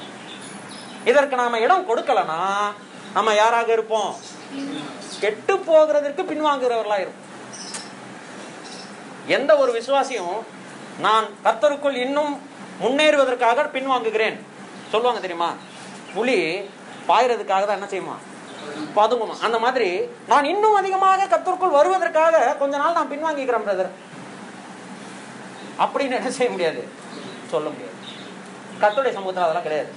[1.05, 2.41] இதற்கு நாம இடம் கொடுக்கலனா
[3.13, 4.15] நம்ம யாராக இருப்போம்?
[5.19, 7.23] கெட்டு போகிறதற்கு பின்வாங்குகிறவர்களா இருப்போம்.
[9.27, 10.37] எந்த ஒரு விசுவாசியும்
[10.99, 12.33] நான் கர்த்தருக்குள் இன்னும்
[12.83, 14.37] முன்னேறுவதற்காக பின்வாங்குகிறேன்.
[14.91, 15.53] சொல்லுவாங்க தெரியுமா?
[16.13, 16.39] புலி
[17.09, 18.23] பாயறதுக்காக தான் என்ன செய்வான்?
[18.97, 19.89] பதுங்குமா அந்த மாதிரி
[20.31, 23.91] நான் இன்னும் அதிகமாக கத்திற்குள் வருவதற்காக கொஞ்ச நாள் நான் பின்வாங்கிக்கிறேன் பிரதர்
[25.83, 26.81] அப்படின்னு என்ன செய்ய முடியாது?
[27.51, 27.93] சொல்ல முடியாது.
[28.81, 29.91] கத்துடைய சமூகத்தில் அதெல்லாம் கிடையாது.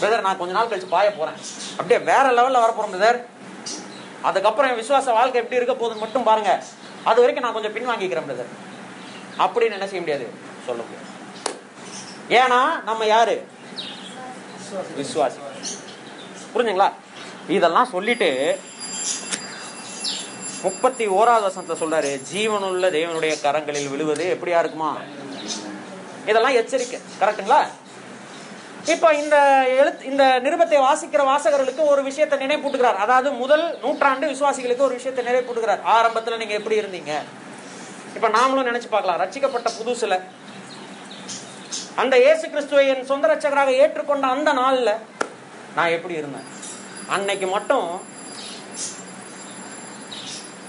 [0.00, 1.38] பிரதர் நான் கொஞ்ச நாள் கழிச்சு பாய போறேன்.
[1.78, 3.18] அப்படியே வேற லெவல்ல வர பிரதர்
[4.28, 6.52] அதுக்கப்புறம் என் விசுவாச வாழ்க்கை எப்படி இருக்க போகுது மட்டும் பாருங்க.
[7.10, 8.52] அது வரைக்கும் நான் கொஞ்சம் பின்வாங்கிக்கிறேன் பிரதர்
[9.44, 10.26] அப்படின்னு என்ன செய்ய முடியாது?
[10.66, 11.04] சொல்ல முடியாது.
[12.40, 13.36] ஏன்னா நம்ம யாரு?
[15.00, 15.40] விசுவாசி.
[16.56, 16.90] புரிஞ்சுங்களா?
[17.56, 18.30] இதெல்லாம் சொல்லிட்டு
[20.66, 24.92] முப்பத்தி ஓராவது வசனத்தை சொல்றாரு ஜீவனுள்ள தேவனுடைய கரங்களில் விழுவது எப்படியா இருக்குமா
[26.30, 27.58] இதெல்லாம் எச்சரிக்கை கரெக்ட்டுங்களா
[28.94, 29.36] இப்ப இந்த
[29.78, 32.98] எழுத்து இந்த நிருபத்தை வாசிக்கிற வாசகர்களுக்கு ஒரு விஷயத்தை நினைப்பூட்டுகிறார்.
[33.04, 35.82] அதாவது முதல் நூற்றாண்டு விசுவாசிகளுக்கு ஒரு விஷயத்தை நினைப்பூட்டுகிறார்.
[35.96, 37.12] ஆரம்பத்துல நீங்க எப்படி இருந்தீங்க?
[38.16, 39.20] இப்ப நாமளும் நினைச்சு பார்க்கலாம்.
[39.22, 40.16] ரட்சிக்கப்பட்ட புதுசுல
[42.02, 44.92] அந்த இயேசு கிறிஸ்துவை என் சொந்த ரட்சகராக ஏற்றுக்கொண்ட அந்த நாள்ல
[45.76, 46.46] நான் எப்படி இருந்தேன்?
[47.14, 47.88] அன்னைக்கு மட்டும்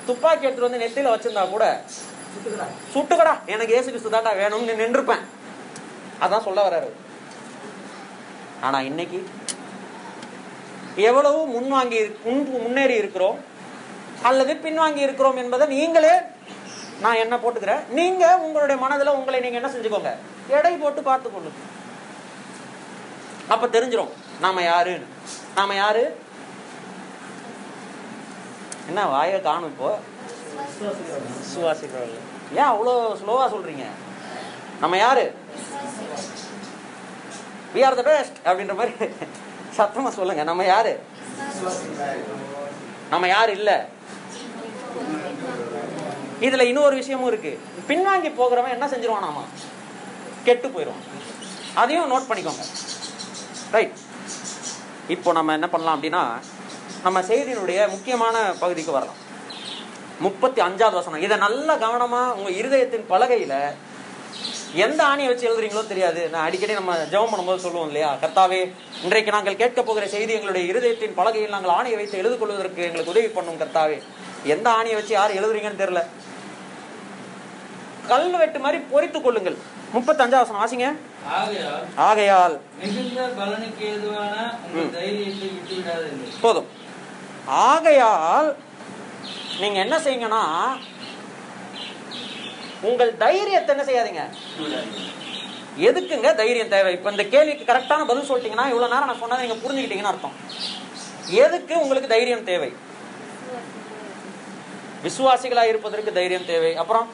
[0.07, 1.65] துப்பாக்கி எடுத்துட்டு வந்து நெத்தியில வச்சிருந்தா கூட
[2.93, 3.33] சுட்டுக்கடா.
[3.53, 5.23] எனக்கு இயேசு கிறிஸ்து தாண்டா வேணும்னு நின்றுப்பேன்.
[6.23, 6.89] அதான் சொல்ல வர்றாரு.
[8.67, 9.19] ஆனா இன்னைக்கு
[11.09, 13.37] எவ்வளவு முன்வாங்கி முன் முன்னேறி இருக்கிறோம்
[14.29, 16.13] அல்லது பின்வாங்கி இருக்கிறோம் என்பதை நீங்களே
[17.03, 17.83] நான் என்ன போட்டுக்கிறேன்?
[17.97, 20.13] நீங்க உங்களுடைய மனதுல உங்களை நீங்க என்ன செஞ்சுக்கோங்க?
[20.57, 21.61] எடை போட்டு பார்த்து கொள்ளுங்க
[23.53, 24.13] அப்ப தெரிஞ்சிரும்.
[24.43, 25.07] நாம யாருன்னு
[25.57, 26.03] நாம யாரு?
[28.89, 29.89] என்ன வாய காணும் இப்போ?
[31.39, 32.25] விசுவாசிக்கிறவர்கள்
[32.59, 33.85] ஏன் அவ்வளோ ஸ்லோவா சொல்றீங்க?
[34.81, 35.23] நம்ம யாரு?
[37.75, 38.93] வி ஆர் த பெஸ்ட் அப்படின்ற மாதிரி
[39.77, 40.43] சத்தமா சொல்லுங்க.
[40.49, 40.93] நம்ம யாரு?
[43.09, 43.71] நம்ம யாரு இல்ல?
[46.47, 47.51] இதுல இன்னொரு விஷயமும் இருக்கு.
[47.89, 49.43] பின்வாங்கி போகிறவன் என்ன செஞ்சிருவான் நாம?
[50.47, 51.05] கெட்டு போயிடுவான்
[51.81, 52.65] அதையும் நோட் பண்ணிக்கோங்க.
[53.75, 53.95] ரைட்
[55.15, 56.23] இப்போ நம்ம என்ன பண்ணலாம் அப்படின்னா
[57.05, 59.19] நம்ம செய்தியினுடைய முக்கியமான பகுதிக்கு வரலாம்.
[60.25, 61.23] முப்பத்தி அஞ்சாவது வசனம்.
[61.25, 63.59] இதை நல்ல கவனமாக உங்கள் இருதயத்தின் பலகையில்
[64.85, 66.21] எந்த ஆணியை வச்சு எழுதுறீங்களோ தெரியாது.
[66.31, 68.09] நான் அடிக்கடி நம்ம ஜெபம் பண்ணும்போது சொல்லுவோம் இல்லையா?
[68.23, 68.59] கர்த்தாவே
[69.05, 73.29] இன்றைக்கு நாங்கள் கேட்க போகிற செய்தி எங்களுடைய இருதயத்தின் பலகையில் நாங்கள் ஆணையை வைத்து எழுது கொள்வதற்கு எங்களுக்கு உதவி
[73.37, 73.97] பண்ணும் கர்த்தாவே.
[74.55, 76.03] எந்த ஆணியை வச்சு யார் எழுதுறீங்கன்னு தெரியல.
[78.11, 79.57] கல் வெட்டு மாதிரி பொறித்துக் கொள்ளுங்கள்.
[79.95, 80.63] முப்பத்தஞ்சாவது வசனம்.
[80.65, 80.89] ஆசிங்க
[82.07, 82.55] ஆகையால்
[86.45, 86.67] போதும்.
[87.45, 88.49] ஆகையால்
[89.61, 90.43] நீங்க என்ன செய்யுங்கன்னா
[92.89, 94.23] உங்கள் தைரியத்தை என்ன செய்யாதீங்க.
[95.87, 96.91] எதுக்குங்க தைரியம் தேவை?
[96.97, 100.35] இப்ப இந்த கேள்விக்கு கரெக்டான பதில் சொல்லிட்டீங்கன்னா இவ்வளவு நேரம் நான் சொன்னதை நீங்க புரிஞ்சுக்கிட்டீங்கன்னு அர்த்தம்.
[101.45, 102.69] எதுக்கு உங்களுக்கு தைரியம் தேவை?
[105.05, 106.71] விசுவாசிகளா இருப்பதற்கு தைரியம் தேவை.
[106.83, 107.07] அப்புறம்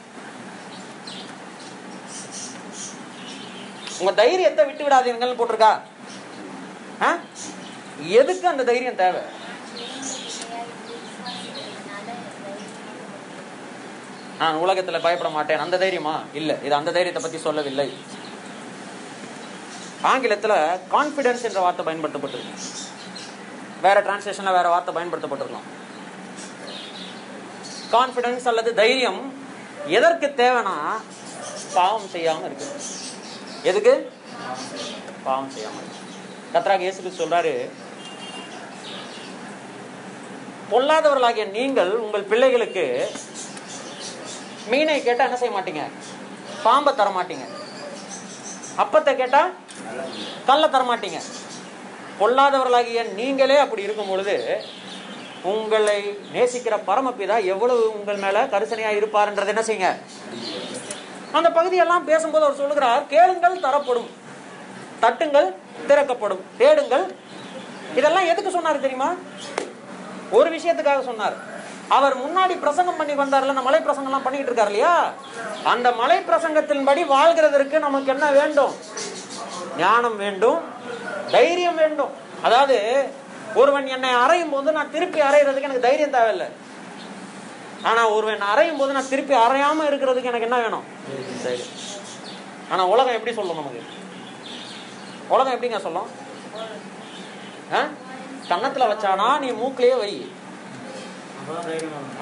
[4.04, 5.80] உங்க தைரியத்தை விட்டு விடாதீங்கன்னு போட்டிருக்கா?
[7.02, 7.18] ஆ?
[8.08, 9.22] எதுக்கு அந்த தைரியம் தேவை?
[14.40, 15.60] நான் உலகத்துல பயப்பட மாட்டேன்.
[15.60, 16.22] அந்த தைரியமா?
[16.34, 16.58] இல்ல.
[16.64, 17.94] இது அந்த தைரியத்தை பத்தி சொல்லவில்லை.
[20.04, 22.54] ஆங்கிலத்துல கான்பிடன்ஸ் என்ற வார்த்தை பயன்படுத்தப்பட்டிருக்கு
[23.82, 25.68] வேற டிரான்ஸ்லேஷன்ல வேற வார்த்தை பயன்படுத்தப்பட்டிருக்கலாம்.
[27.92, 29.34] கான்பிடன்ஸ் அல்லது தைரியம்
[29.86, 31.02] எதற்கு தேவைன்னா
[31.74, 32.66] பாவம் செய்யாம இருக்கு.
[33.70, 33.94] எதுக்கு?
[35.26, 35.84] பாவம் செய்யாம.
[36.54, 37.54] கத்ராக இயேசுக்கு சொல்றாரு
[40.72, 42.86] பொல்லாதவர்களாகிய நீங்கள் உங்கள் பிள்ளைகளுக்கு
[44.72, 45.84] மீனை கேட்டா என்ன செய்ய மாட்டீங்க?
[46.66, 47.46] பாம்பை தர மாட்டீங்க.
[48.84, 49.42] அப்பத்தை கேட்டா
[50.50, 51.20] கல்ல தர மாட்டீங்க.
[52.22, 54.36] பொல்லாதவர்களாகிய நீங்களே அப்படி இருக்கும் பொழுது
[55.52, 56.00] உங்களை
[56.36, 59.92] நேசிக்கிற பரமபிதா எவ்வளவு உங்கள் மேல கரிசனையா இருப்பார்ன்றது என்ன செய்யுங்க?
[61.34, 64.10] அந்த பகுதியெல்லாம் பேசும்போது அவர் சொல்லுகிறார் கேளுங்கள் தரப்படும்.
[65.02, 65.54] தட்டுங்கள்
[65.88, 66.44] திறக்கப்படும்.
[66.58, 67.16] தேடுங்கள்.
[67.96, 69.14] இதெல்லாம் எதுக்கு சொன்னார் தெரியுமா?
[70.32, 71.34] ஒரு விஷயத்துக்காக சொன்னார்.
[71.88, 75.12] அவர் முன்னாடி பிரசங்கம் பண்ணி வந்தார்ல அந்த மலை பிரசங்கம் எல்லாம் பண்ணிட்டு இல்லையா?
[75.64, 78.76] அந்த மலை பிரசங்கத்தின்படி வாழ்கிறதற்கு நமக்கு என்ன வேண்டும்?
[79.78, 80.60] ஞானம் வேண்டும்
[81.32, 82.10] தைரியம் வேண்டும்.
[82.44, 83.10] அதாவது
[83.56, 86.48] ஒருவன் என்னை அறையும் போது நான் திருப்பி அறையிறதுக்கு எனக்கு தைரியம் தேவையில்லை.
[87.84, 90.86] ஆனா ஒருவன் அறையும் போது நான் திருப்பி அறையாம இருக்கிறதுக்கு எனக்கு என்ன வேணும்?
[91.44, 91.64] சரி
[92.70, 93.82] ஆனா உலகம் எப்படி சொல்லும் நமக்கு?
[95.30, 96.10] உலகம் எப்படிங்க சொல்லும்?
[97.74, 97.82] ஆ?
[98.50, 100.14] கன்னத்துல வச்சானா நீ மூக்கிலேயே வை.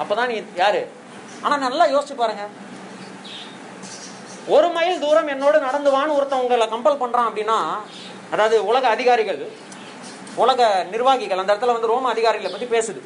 [0.00, 0.82] அப்பதான் நீ யாரு?
[1.42, 2.44] ஆனா நல்லா யோசிச்சு பாருங்க.
[4.46, 7.58] ஒரு மைல் தூரம் என்னோட நடந்துவான்னு ஒருத்தன் உங்களை கம்பல் பண்றான் அப்படின்னா
[8.30, 9.40] அதாவது உலக அதிகாரிகள்
[10.34, 13.00] உலக நிர்வாகிகள் அந்த இடத்துல வந்து ரோம அதிகாரிகளை பத்தி பேசுது.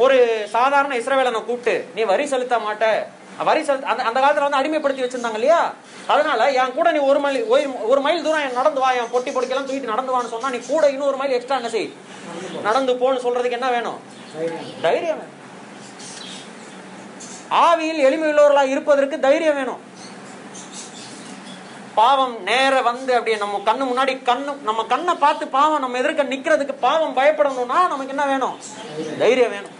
[0.00, 0.18] ஒரு
[0.50, 2.84] சாதாரண இஸ்ரவேலனை கூப்பிட்டு நீ வரி செலுத்த மாட்ட.
[3.44, 5.72] வரி செலுத்த அந்த அந்த காலத்துல வந்து அடிமைப்படுத்தி வச்சிருந்தாங்க இல்லையா?
[6.06, 9.36] அதனால என் கூட நீ ஒரு மைல் ஒரு- ஒரு மைல் தூரம் என் நடந்து வா என் பொட்டி
[9.36, 11.92] பொடிக்கெல்லாம் தூக்கிட்டு நடந்து வான்னு சொன்னா நீ கூட இன்னொரு மைல் எக்ஸ்ட்ரா என்ன செய்?
[12.62, 14.00] நடந்து போன்னு சொல்றதுக்கு என்ன வேணும்?
[14.82, 15.38] தைரியம் வேணும்.
[17.50, 19.88] ஆவியில் எளிமையுள்ளவர்களா இருப்பதற்கு தைரியம் வேணும்.
[21.94, 26.72] பாவம் நேர வந்து அப்படி நம்ம கண்ணு முன்னாடி கண்ணு நம்ம கண்ணை பார்த்து பாவம் நம்ம எதிர்க்க நிக்கிறதுக்கு
[26.80, 28.58] பாவம் பயப்படணும்னா நமக்கு என்ன வேணும்?
[29.18, 29.78] தைரியம் வேணும்.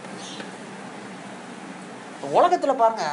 [2.37, 3.05] உலகத்துல பாருங்க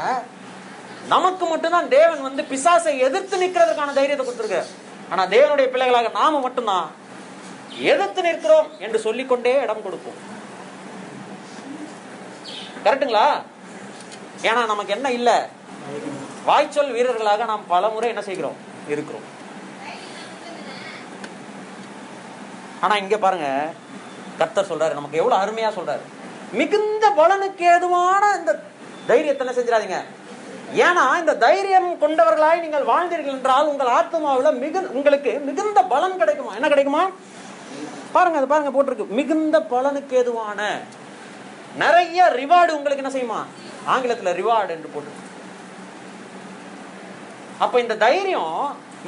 [1.09, 4.65] நமக்கு மட்டும்தான் தேவன் வந்து பிசாசை எதிர்த்து நிற்கிறதுக்கான தைரியத்தை கொடுத்துருக்கு.
[5.11, 6.91] ஆனா தேவனுடைய பிள்ளைகளாக நாம மட்டும்தான்
[7.79, 10.19] எதிர்த்து நிற்கிறோம் என்று சொல்லிக்கொண்டே இடம் கொடுப்போம்.
[12.85, 13.27] கரெக்ட்டுங்களா
[14.43, 15.49] ஏன்னா நமக்கு என்ன இல்ல?
[16.45, 18.57] வாய்ச்சொல் வீரர்களாக நாம் பல முறை என்ன செய்கிறோம்?
[18.89, 19.27] இருக்கிறோம்.
[22.81, 23.49] ஆனா இங்க பாருங்க
[24.39, 26.05] கர்த்தர் சொல்றாரு நமக்கு எவ்வளவு அருமையா சொல்றாரு.
[26.53, 28.53] மிகுந்த பலனுக்கு ஏதுவான இந்த
[29.11, 29.99] தைரியத்தை என்ன செஞ்சிடாதீங்க.
[30.87, 36.53] ஏன்னா இந்த தைரியம் கொண்டவர்களாய் நீங்கள் வாழ்ந்தீர்கள் என்றால் உங்கள் ஆத்மாவில் மிகு உங்களுக்கு மிகுந்த பலன் கிடைக்குமா?
[36.59, 37.03] என்ன கிடைக்குமா?
[38.17, 39.15] பாருங்க அது பாருங்க போட்டிருக்கு.
[39.21, 40.61] மிகுந்த பலனுக்கு எதுவான
[41.83, 43.41] நிறைய ரிவார்டு உங்களுக்கு என்ன செய்யுமா?
[43.95, 45.27] ஆங்கிலத்தில் ரிவார்டு என்று போட்டு
[47.65, 48.57] அப்ப இந்த தைரியம்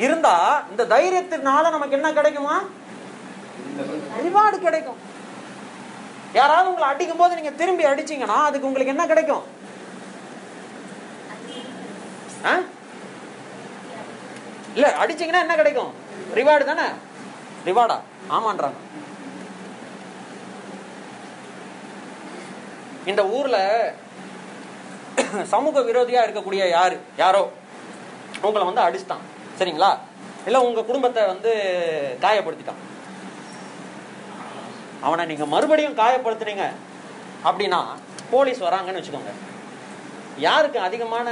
[0.04, 0.34] இருந்தா
[0.70, 2.56] இந்த தைரியத்தினால நமக்கு என்ன கிடைக்குமா?
[4.26, 5.00] ரிவார்டு கிடைக்கும்.
[6.38, 9.44] யாராவது உங்களை அடிக்கும் போது நீங்க திரும்பி அடிச்சீங்கன்னா அதுக்கு உங்களுக்கு என்ன கிடைக்கும்?
[14.74, 15.92] இல்ல அடிச்சீங்கன்னா என்ன கிடைக்கும்?
[16.34, 16.86] ரிவார்டு தானே?
[17.68, 17.96] ரிவார்டா
[18.36, 18.78] ஆமான்றாங்க.
[23.10, 23.58] இந்த ஊர்ல
[25.54, 26.96] சமூக விரோதியா இருக்கக்கூடிய யாரு?
[27.16, 27.42] யாரோ?
[28.42, 29.26] உங்களை வந்து அடிச்சிட்டான்.
[29.58, 29.90] சரிங்களா?
[30.44, 31.50] இல்ல உங்க குடும்பத்தை வந்து
[32.20, 32.80] காயப்படுத்திட்டான்.
[35.06, 36.66] அவனை நீங்க மறுபடியும் காயப்படுத்துனீங்க
[37.44, 37.80] அப்படின்னா
[38.30, 39.32] போலீஸ் வராங்கன்னு வச்சுக்கோங்க.
[40.38, 41.28] யாருக்கு அதிகமான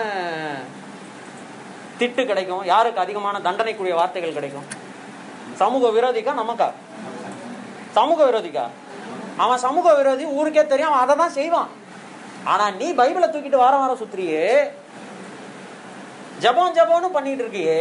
[2.01, 2.65] திட்டு கிடைக்கும்.
[2.73, 4.67] யாருக்கு அதிகமான தண்டனைக்குரிய வார்த்தைகள் கிடைக்கும்?
[5.63, 6.69] சமூக விரோதிக்கா நமக்கா?
[7.97, 8.65] சமூக விரோதிக்கா?
[9.45, 11.71] அவன் சமூக விரோதி ஊருக்கே தெரியும் அவன் அதை தான் செய்வான்.
[12.53, 14.45] ஆனா நீ பைபிளை தூக்கிட்டு வாரம் வாரம் சுத்துறியே?
[16.45, 17.81] ஜபம் ஜபம்னு பண்ணிட்டு இருக்கியே?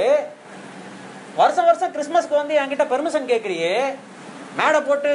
[1.40, 3.74] வருஷம் வருஷம் கிறிஸ்மஸ்க்கு வந்து என்கிட்ட பெர்மிஷன் கேட்குறியே
[4.60, 5.12] மேடை போட்டு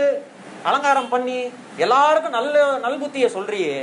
[0.69, 1.39] அலங்காரம் பண்ணி
[1.85, 3.79] எல்லாருக்கும் நல்ல நல்புத்திய சொல்றியே?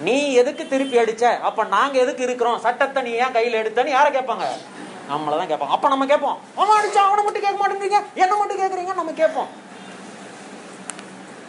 [0.00, 1.40] நீ எதுக்கு திருப்பி அடிச்ச?
[1.40, 2.60] அப்ப நாங்க எதுக்கு இருக்கிறோம்?
[2.60, 4.46] சட்டத்தை நீ ஏன் கையில எடுத்தன்னு யார கேட்பாங்க?
[5.10, 5.74] நம்மள தான் கேட்பாங்க.
[5.76, 6.38] அப்ப நம்ம கேட்போம்.
[6.56, 8.02] அவன் அடிச்சா அவனை மட்டும் கேட்க மாட்டேங்கிறீங்க.
[8.14, 9.46] என்ன மட்டும் கேட்கறீங்க நம்ம கேட்போம்.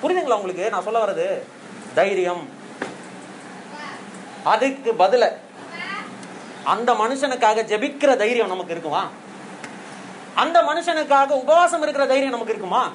[0.02, 0.70] புரியுதுங்களா உங்களுக்கு?
[0.70, 1.42] நான் சொல்ல வர்றது?
[1.94, 2.50] தைரியம்.
[4.44, 5.32] அதுக்கு பதில
[6.64, 9.08] அந்த மனுஷனுக்காக ஜெபிக்கிற தைரியம் நமக்கு இருக்குமா?
[10.36, 12.92] அந்த மனுஷனுக்காக உபவாசம் இருக்கிற தைரியம் நமக்கு இருக்குமா?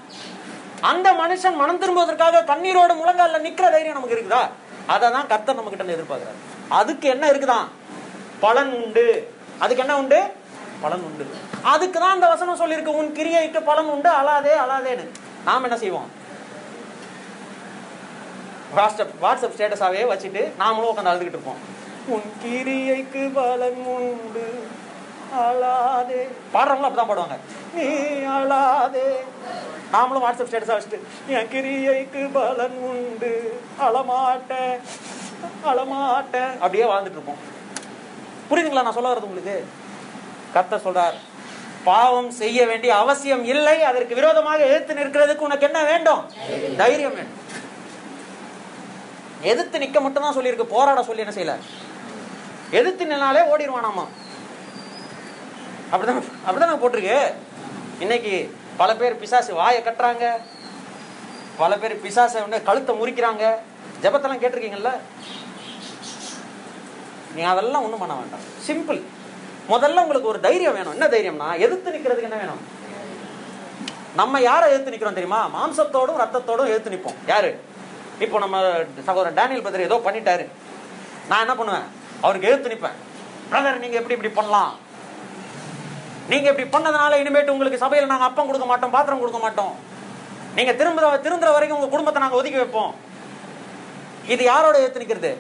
[0.81, 4.49] அந்த மனுஷன் மனம் திரும்புவதற்காக கண்ணீரோட முழங்கால நிக்கிற தைரியம் நமக்கு இருக்குதா?
[4.93, 6.39] அதை தான் கர்த்தர் நம்ம கிட்ட எதிர்பார்க்கிறார்.
[6.81, 7.67] அதுக்கு என்ன இருக்குதான்?
[8.45, 9.07] பலன் உண்டு.
[9.59, 10.21] அதுக்கு என்ன உண்டு?
[10.85, 11.25] பலன் உண்டு.
[11.73, 15.07] அதுக்கு தான் அந்த வசனம் சொல்லியிருக்கு உன் கிரியைக்கு பலன் உண்டு அழாதே அழாதேன்னு.
[15.45, 16.09] நாம் என்ன செய்வோம்?
[18.77, 21.61] வாட்ஸ்அப் வாட்ஸ்அப் ஸ்டேட்டஸாவே வச்சுட்டு நாமளும் உட்காந்து அழுதுகிட்டு இருப்போம்.
[22.15, 24.47] உன் கிரியைக்கு பலன் உண்டு
[25.39, 26.29] அழாதே.
[26.55, 27.37] பாடுறவங்களும் அப்படிதான் பாடுவாங்க.
[27.75, 27.87] நீ
[28.37, 29.09] அழாதே.
[29.93, 33.61] நாமளும் வாட்ஸ்அப் ஸ்டேட்டஸா வச்சுட்டு என் கிரியைக்கு பலன் உண்டு.
[33.81, 34.81] அழமாட்டேன்.
[35.65, 36.53] அழமாட்டேன்.
[36.55, 37.37] அப்படியே வாழ்ந்துட்டு இருப்போம்.
[38.51, 39.67] புரியுதுங்களா நான் சொல்ல வர்றது உங்களுக்கு?
[40.55, 41.15] கத்த சொல்றார்
[41.85, 43.83] பாவம் செய்ய வேண்டிய அவசியம் இல்லை.
[43.83, 46.31] அதற்கு விரோதமாக எதிர்த்து நிற்கிறதுக்கு உனக்கு என்ன வேண்டும்?
[46.77, 47.39] தைரியம் வேண்டும்
[49.41, 50.63] எதிர்த்து நிக்க மட்டும் தான் சொல்லியிருக்கு.
[50.63, 51.57] போராட சொல்லி என்ன செய்யல?
[52.71, 54.05] எதிர்த்து நின்னாலே ஓடிடுவானாமா
[55.93, 57.19] அப்படிதான் அப்படிதான் போட்டிருக்கு.
[58.05, 58.35] இன்னைக்கு
[58.81, 60.27] பல பேர் பிசாசு வாயை கட்டுறாங்க.
[61.61, 63.45] பல பேர் பிசாசை வந்து கழுத்தை முறிக்கிறாங்க.
[64.03, 64.93] ஜெபத்தெல்லாம் கேட்டிருக்கீங்கல்ல?
[67.35, 68.45] நீ அதெல்லாம் ஒன்றும் பண்ண வேண்டாம்.
[68.67, 69.01] சிம்பிள்
[69.73, 70.95] முதல்ல உங்களுக்கு ஒரு தைரியம் வேணும்.
[70.97, 72.63] என்ன தைரியம்னா எதிர்த்து நிற்கிறதுக்கு என்ன வேணும்?
[74.21, 75.41] நம்ம யாரை எதிர்த்து நிற்கிறோம் தெரியுமா?
[75.57, 77.51] மாம்சத்தோடும் ரத்தத்தோடும் எதிர்த்து நிற்போம் யாரு?
[78.25, 78.57] இப்போ நம்ம
[79.09, 80.47] சகோதரன் டேனியல் பத்திரி ஏதோ பண்ணிட்டாரு.
[81.31, 81.87] நான் என்ன பண்ணுவேன்?
[82.25, 82.99] அவருக்கு எதிர்த்து நிற்பேன்
[83.51, 84.73] பிரதர் நீங்கள் எப்படி இப்படி பண்ணலாம்?
[86.31, 89.75] நீங்க இப்படி பண்ணதுனால இனிமேட்டு உங்களுக்கு சபையில நாங்க அப்பம் கொடுக்க மாட்டோம் பாத்திரம் கொடுக்க மாட்டோம்.
[90.57, 92.93] நீங்க திரும்ப திருந்துற வரைக்கும் உங்க குடும்பத்தை நாங்க ஒதுக்கி வைப்போம்.
[94.33, 95.31] இது யாரோட ஏத்து நிக்கிறது?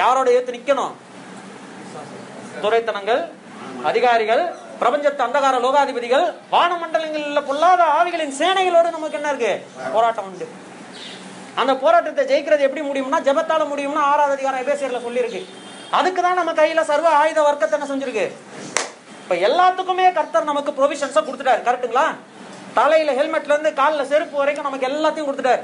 [0.00, 0.94] யாரோட ஏத்து நிக்கணும்?
[2.62, 3.22] துறைத்தனங்கள்
[3.90, 4.42] அதிகாரிகள்
[4.80, 9.52] பிரபஞ்சத்து அந்தகார லோகாதிபதிகள் வானமண்டலங்களில் பொல்லாத ஆவிகளின் சேனைகளோடு நமக்கு என்ன இருக்கு?
[9.94, 10.46] போராட்டம் உண்டு.
[11.60, 15.42] அந்த போராட்டத்தை ஜெயிக்கிறது எப்படி முடியும்னா ஜபத்தால முடியும்னா ஆறாவது அதிகாரம் எபேசியர்ல சொல்லியிருக்கு.
[15.96, 18.24] அதுக்கு தான் நம்ம கையில சர்வ ஆயுத வர்க்கத்தை என்ன செஞ்சிருக்கு?
[19.22, 21.62] இப்ப எல்லாத்துக்குமே கர்த்தர் நமக்கு ப்ரொவிஷன்ஸா கொடுத்துட்டாரு.
[21.68, 22.06] கரெக்ட்டுங்களா?
[22.78, 25.62] தலையில ஹெல்மெட்ல இருந்து காலில் செருப்பு வரைக்கும் நமக்கு எல்லாத்தையும் கொடுத்துட்டாரு.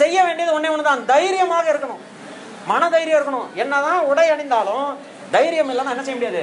[0.00, 1.04] செய்ய வேண்டியது ஒன்னே ஒண்ணுதான்.
[1.04, 2.02] தைரியமாக இருக்கணும்.
[2.66, 3.48] மன தைரியம் இருக்கணும்.
[3.54, 4.86] என்னதான் உடை அணிந்தாலும்
[5.30, 6.42] தைரியம் இல்லைன்னா என்ன செய்ய முடியாது?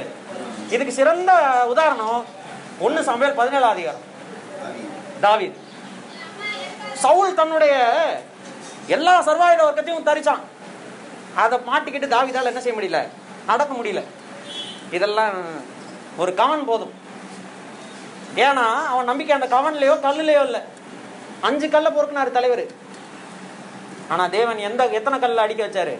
[0.70, 1.32] இதுக்கு சிறந்த
[1.72, 2.24] உதாரணம்
[2.78, 4.04] ஒன்னு சமையல் பதினேழாம் அதிகாரம்.
[5.24, 5.56] தாவித்.
[7.04, 7.74] சவுல் தன்னுடைய
[8.86, 10.44] எல்லா சர்வாயுத வர்க்கத்தையும் தரிச்சான்.
[11.42, 13.00] அதை மாட்டிக்கிட்டு தாவிதால் என்ன செய்ய முடியல?
[13.46, 14.00] நடக்க முடியல.
[14.96, 15.36] இதெல்லாம்
[16.16, 16.92] ஒரு கவன் போதும்.
[18.44, 20.60] ஏன்னா அவன் நம்பிக்கை அந்த கவன்லையோ கல்லுலையோ இல்லை.
[21.40, 22.64] அஞ்சு கல்லை பொறுக்கினார் தலைவர்.
[24.08, 25.94] ஆனா தேவன் எந்த எத்தனை கல்ல அடிக்க வச்சாரு?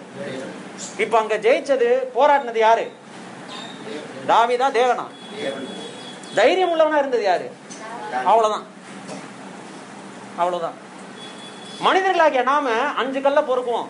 [0.98, 2.84] இப்ப அங்க ஜெயிச்சது போராடினது யாரு?
[4.30, 5.06] தாவிதா தேவனா?
[6.34, 7.46] தைரியம் உள்ளவனா இருந்தது யாரு?
[8.24, 8.66] அவ்வளவுதான்.
[10.36, 10.76] அவ்வளவுதான்.
[11.86, 12.70] மனிதர்களாகிய நாம
[13.00, 13.88] அஞ்சு கல்ல பொறுக்குவோம்.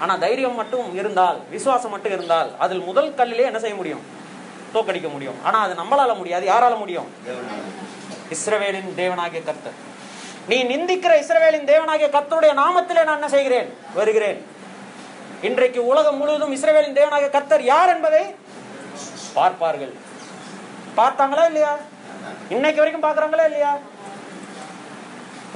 [0.00, 4.02] ஆனா தைரியம் மட்டும் இருந்தால் விசுவாசம் மட்டும் இருந்தால் அதில் முதல் கல்லிலே என்ன செய்ய முடியும்?
[4.74, 5.38] தோக்கடிக்க முடியும்.
[5.44, 7.08] ஆனா அது நம்மளால முடியாது யாரால முடியும்?
[8.34, 9.76] இஸ்ரவேலின் தேவனாகிய கர்த்தர்.
[10.50, 13.68] நீ நிந்திக்கிற இஸ்ரவேலின் தேவனாகிய கர்த்தருடைய நாமத்திலே நான் என்ன செய்கிறேன்?
[13.94, 14.38] வருகிறேன்.
[15.48, 18.22] இன்றைக்கு உலகம் முழுவதும் இஸ்ரவேலின் தேவனாகிய கர்த்தர் யார் என்பதை
[19.38, 19.94] பார்ப்பார்கள்.
[20.98, 21.72] பார்த்தாங்களா இல்லையா?
[22.48, 23.72] இன்னைக்கு வரைக்கும் பாக்குறாங்களா இல்லையா?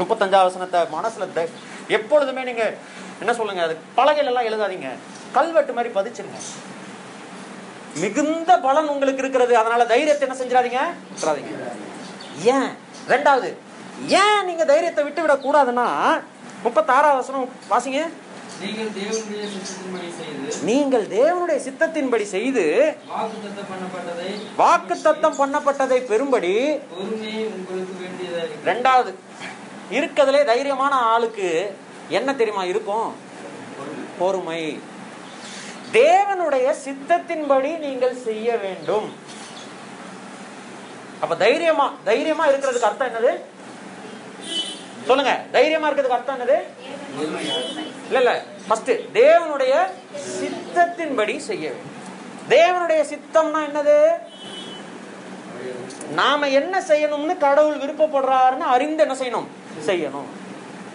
[0.00, 1.46] முப்பத்தஞ்சாவது வசனத்தை மனசுல
[1.96, 2.64] எப்பொழுதுமே நீங்க
[3.22, 4.90] என்ன சொல்லுங்க அது பலகையில எல்லாம் எழுதாதீங்க.
[5.36, 6.38] கல்வெட்டு மாதிரி பதிச்சிருங்க.
[8.02, 9.52] மிகுந்த பலன் உங்களுக்கு இருக்கிறது.
[9.60, 10.80] அதனால தைரியத்தை என்ன செஞ்சிடாதீங்க?
[11.10, 11.52] விட்டுறாதீங்க.
[12.54, 12.70] ஏன்?
[13.12, 13.50] ரெண்டாவது
[14.22, 15.86] ஏன் நீங்க தைரியத்தை விட்டு விட கூடாதுன்னா
[16.64, 18.02] முப்பத்தாறாவது வாசிங்க.
[20.68, 22.64] நீங்கள் தேவனுடைய சித்தத்தின்படி செய்து
[24.56, 26.54] வாக்கு தத்தம் பண்ணப்பட்டதை பெறும்படி.
[28.70, 29.12] ரெண்டாவது
[29.98, 31.48] இருக்கிறதுலே தைரியமான ஆளுக்கு
[32.10, 33.14] என்ன தெரியுமா இருக்கும்?
[34.18, 34.80] பொறுமை.
[35.92, 39.08] தேவனுடைய சித்தத்தின்படி நீங்கள் செய்ய வேண்டும்.
[41.20, 43.32] அப்ப தைரியமா தைரியமா இருக்கிறதுக்கு அர்த்தம் என்னது?
[45.06, 46.56] சொல்லுங்க தைரியமா இருக்கிறதுக்கு அர்த்தம் என்னது?
[48.06, 48.42] இல்ல இல்ல.
[48.68, 49.74] ஃபர்ஸ்ட் தேவனுடைய
[50.40, 51.98] சித்தத்தின்படி செய்ய வேண்டும்.
[52.48, 53.96] தேவனுடைய சித்தம்னா என்னது?
[56.12, 59.48] நாம என்ன செய்யணும்னு கடவுள் விருப்பப்படுறாருன்னு அறிந்து என்ன செய்யணும்?
[59.86, 60.30] செய்யணும்.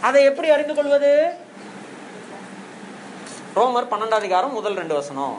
[0.08, 1.12] அதை எப்படி அறிந்து கொள்வது?
[3.58, 5.36] ரோமர் பன்னெண்டாம் அதிகாரம் முதல் ரெண்டு வசனம்.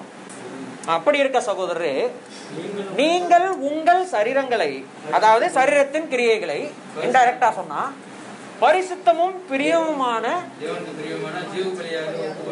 [0.95, 1.95] அப்படி இருக்க சகோதரரே
[3.01, 4.73] நீங்கள் உங்கள் சரீரங்களை
[5.17, 6.61] அதாவது சரீரத்தின் கிரியைகளை
[7.07, 7.81] இன்டைரக்டா சொன்னா
[8.61, 10.27] பரிசுத்தமும் பிரியமுமான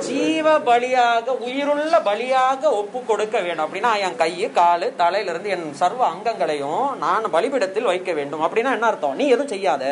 [0.09, 3.64] ஜீவ பலியாக உயிருள்ள பலியாக ஒப்பு கொடுக்க வேண்டும்.
[3.66, 8.44] அப்படின்னா என் கை காலு தலையிலிருந்து என் சர்வ அங்கங்களையும் நான் பலிபிடத்தில் வைக்க வேண்டும்.
[8.48, 9.16] அப்படின்னா என்ன அர்த்தம்?
[9.20, 9.85] நீ எதுவும் செய்யாத.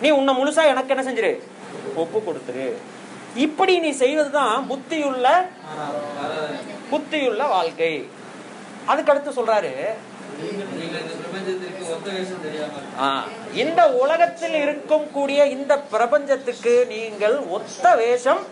[0.00, 1.40] நீ உன்னை முழுசா எனக்கு என்ன செஞ்சிரு?
[1.94, 2.72] ஒப்பு கொடுத்துரு.
[3.36, 5.46] இப்படி நீ செய்வதுதான் புத்தியுள்ள.
[6.90, 8.08] புத்தியுள்ள வாழ்க்கை.
[8.88, 9.72] அதுக்கடுத்து சொல்றாரு
[13.62, 18.42] இந்த உலகத்தில் இருக்கும் கூடிய இந்த பிரபஞ்சத்துக்கு நீங்கள் ஒத்த வேஷம்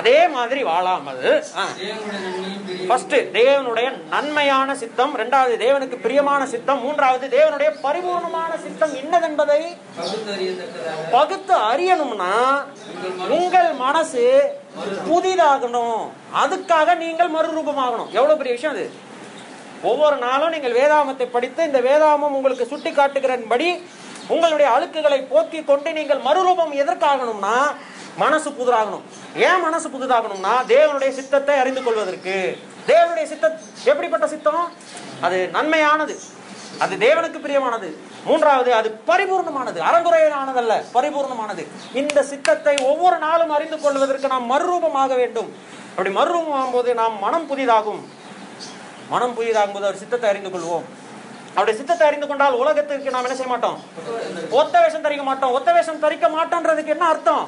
[0.00, 1.22] அதே மாதிரி வாழாமல்
[2.88, 5.12] ஃபர்ஸ்ட் தேவனுடைய நன்மையான சித்தம்.
[5.22, 6.80] ரெண்டாவது தேவனுக்கு பிரியமான சித்தம்.
[6.84, 9.60] மூன்றாவது தேவனுடைய பரிபூர்ணமான சித்தம் என்னதென்பதை
[11.16, 12.34] பகுத்து அறியணும்னா
[13.38, 14.24] உங்கள் மனசு
[15.10, 16.02] புதிதாகணும்.
[16.42, 18.10] அதுக்காக நீங்கள் மறுரூபமாகணும்.
[18.18, 18.86] எவ்வளவு பெரிய விஷயம் அது?
[19.82, 23.82] ஒவ்வொரு நாளும் நீங்கள் வேதாமத்தை படித்து இந்த வேதாமம் உங்களுக்கு சுட்டி காட்டுகிறபடி
[24.28, 27.56] உங்களுடைய அழுக்குகளை போக்கி கொண்டு நீங்கள் மறுரூபம் எதற்காகணும்னா
[28.16, 29.00] மனசு புதிராகணும்.
[29.34, 32.58] ஏன் மனசு புதிதாகணும்னா தேவனுடைய சித்தத்தை அறிந்து கொள்வதற்கு.
[32.86, 33.52] தேவனுடைய சித்தம்
[33.84, 34.72] எப்படிப்பட்ட சித்தம்?
[35.20, 36.18] அது நன்மையானது.
[36.78, 37.96] அது தேவனுக்கு பிரியமானது.
[38.24, 39.78] மூன்றாவது அது பரிபூர்ணமானது.
[39.78, 41.66] அறங்குறையானதல்ல பரிபூர்ணமானது.
[41.94, 45.56] இந்த சித்தத்தை ஒவ்வொரு நாளும் அறிந்து கொள்வதற்கு நாம் மறுரூபமாக வேண்டும்.
[45.90, 48.00] அப்படி மறுரூபம் போது நாம் மனம் புதிதாகும்.
[49.12, 50.86] மனம் புதியதாகும்போது அவர் சித்தத்தை அறிந்து கொள்வோம்.
[51.54, 53.78] அவருடைய சித்தத்தை அறிந்து கொண்டால் உலகத்திற்கு நாம் என்ன செய்ய மாட்டோம்?
[54.60, 55.54] ஒத்த வேஷம் தரிக்க மாட்டோம்.
[55.58, 57.46] ஒத்த வேஷம் தரிக்க மாட்டோன்றதுக்கு என்ன அர்த்தம்?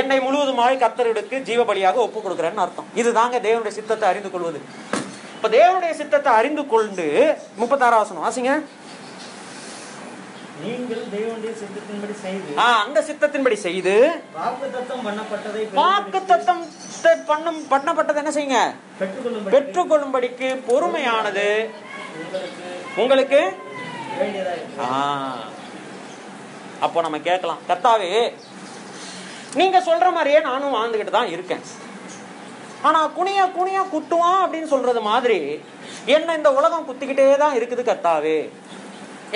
[0.00, 2.88] என்னை முழுவதுமாய் கத்தருக்கு ஜீவபலியாக ஒப்பு கொடுக்குறேன்னு அர்த்தம்.
[3.00, 4.60] இதுதாங்க தேவனுடைய சித்தத்தை அறிந்து கொள்வது.
[5.36, 7.06] இப்ப தேவனுடைய சித்தத்தை அறிந்து கொண்டு
[7.60, 8.52] முப்பத்தாறு ஆசனம் வாசிங்க.
[10.62, 13.94] நீங்கள் தேவனுடைய சித்தத்தின்படி செய்து ஆ, அந்த சித்தத்தின்படி செய்து
[14.36, 15.62] வாக்குத்தத்தம் பண்ணப்பட்டதை
[17.28, 18.60] பண்ணும் என்ன செய்யுங்க?
[18.98, 21.48] பெற்றுக்கொள்ளும்படி பெற்றுக்கொள்ளும்படிக்கு பொறுமையானது.
[22.96, 23.40] உங்களுக்கு.
[26.80, 27.62] அப்போ நம்ம கேட்கலாம்.
[27.68, 28.12] கர்த்தாவே
[29.56, 31.64] நீங்க சொல்ற மாதிரியே நானும் வாழ்ந்துகிட்டு தான் இருக்கேன்.
[32.82, 35.40] ஆனா குனியா குனியா குட்டுவான் அப்படின்னு சொல்றது மாதிரி
[36.08, 38.38] என்ன இந்த உலகம் குத்திக்கிட்டே தான் இருக்குது கர்த்தாவே.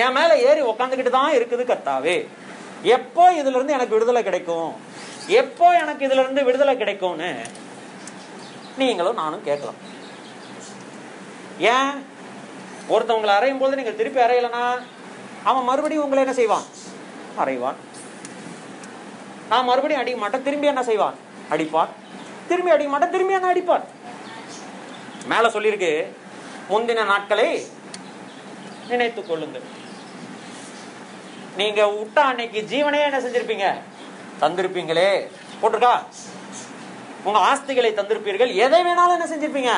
[0.03, 2.17] என் மேல ஏறி உக்காந்துக்கிட்டு தான் இருக்குது கர்த்தாவே.
[2.97, 4.71] எப்போ இதுல இருந்து எனக்கு விடுதலை கிடைக்கும்?
[5.41, 7.31] எப்போ எனக்கு இதுல இருந்து விடுதலை கிடைக்கும்னு?
[8.81, 9.79] நீங்களும் நானும் கேட்கலாம்.
[11.75, 11.93] ஏன்?
[12.95, 14.65] ஒருத்தவங்களை அறையும் போது நீங்கள் திருப்பி அறையலனா
[15.51, 16.67] அவன் மறுபடியும் உங்களை என்ன செய்வான்?
[17.43, 17.79] அறைவான்.
[19.51, 21.17] நான் மறுபடியும் அடிக்க மாட்டேன் திரும்பி என்ன செய்வான்?
[21.55, 21.91] அடிப்பான்.
[22.51, 23.87] திரும்பி அடிக்க மாட்டேன் திரும்பி என்ன அடிப்பான்?
[25.33, 25.93] மேல சொல்லியிருக்கு
[26.71, 27.49] முந்தின நாட்களை
[28.93, 29.67] நினைத்துக் கொள்ளுங்கள்.
[31.57, 33.67] நீங்க விட்ட அன்னைக்கு ஜீவனே என்ன செஞ்சிருப்பீங்க?
[34.41, 35.11] தந்திருப்பீங்களே.
[35.61, 35.95] போட்டிருக்கா?
[37.25, 38.55] உங்க ஆஸ்திகளை தந்திருப்பீர்கள்.
[38.55, 39.73] எதை வேணாலும் என்ன செஞ்சிருப்பீங்க?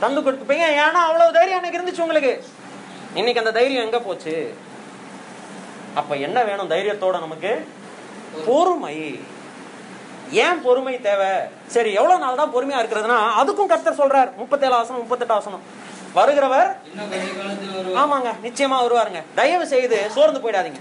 [0.00, 0.66] தந்து கொடுத்துப்பீங்க.
[0.82, 2.44] ஏன்னா அவ்வளவு தைரியம் அன்னைக்கு இருந்துச்சு உங்களுக்கு.
[3.14, 4.54] இன்னைக்கு அந்த தைரியம் எங்க போச்சு?
[5.94, 7.68] அப்ப என்ன வேணும் தைரியத்தோட நமக்கு?
[8.46, 9.20] பொறுமை.
[10.30, 11.32] ஏன் பொறுமை தேவை?
[11.66, 14.36] சரி எவ்வளவு நாள் தான் பொறுமையா இருக்கிறதுனா அதுக்கும் கர்த்தர் சொல்றார்.
[14.36, 15.64] முப்பத்தேழு ஆசனம் முப்பத்தெட்டு ஆசனம்.
[16.14, 16.70] வருகிறவர்
[18.02, 19.20] ஆமாங்க நிச்சயமா வருவாருங்க.
[19.34, 20.80] தயவு செய்து சோர்ந்து போயிடாதீங்க.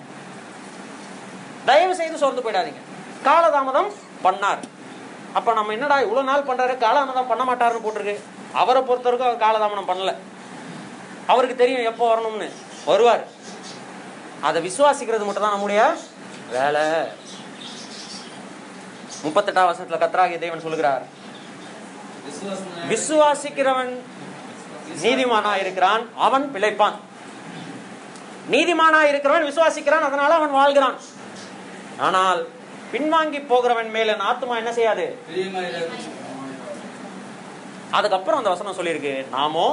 [1.70, 2.82] தயவு செய்து சோர்ந்து போயிடாதீங்க.
[3.28, 3.90] காலதாமதம்
[4.26, 4.62] பண்ணார்.
[5.38, 6.74] அப்ப நம்ம என்னடா இவ்வளவு நாள் பண்றாரு?
[6.86, 8.16] காலதாமதம் பண்ண மாட்டாருன்னு போட்டிருக்கு.
[8.62, 10.14] அவரை பொறுத்தவரைக்கும் அவர் காலதாமதம் பண்ணல.
[11.32, 12.48] அவருக்கு தெரியும் எப்போ வரணும்னு.
[12.86, 13.24] வருவார்.
[14.48, 15.82] அதை விசுவாசிக்கிறது மட்டும் தான் நம்முடைய
[16.52, 16.86] வேலை.
[19.24, 21.04] முப்பத்தெட்டாம் வருஷத்துல கத்ராகிய தேவன் சொல்லுகிறார்.
[22.92, 23.94] விசுவாசிக்கிறவன்
[25.04, 26.98] நீதிமானா இருக்கிறான் அவன் பிழைப்பான்.
[28.54, 30.98] நீதிமானா இருக்கிறவன் விசுவாசிக்கிறான் அதனால அவன் வாழ்கிறான்.
[32.08, 32.42] ஆனால்
[32.94, 34.26] பின்வாங்கி போகிறவன் மேல என்
[34.62, 35.06] என்ன செய்யாது?
[37.98, 39.68] அதுக்கப்புறம் அந்த வசனம் சொல்லியிருக்கு நாமோ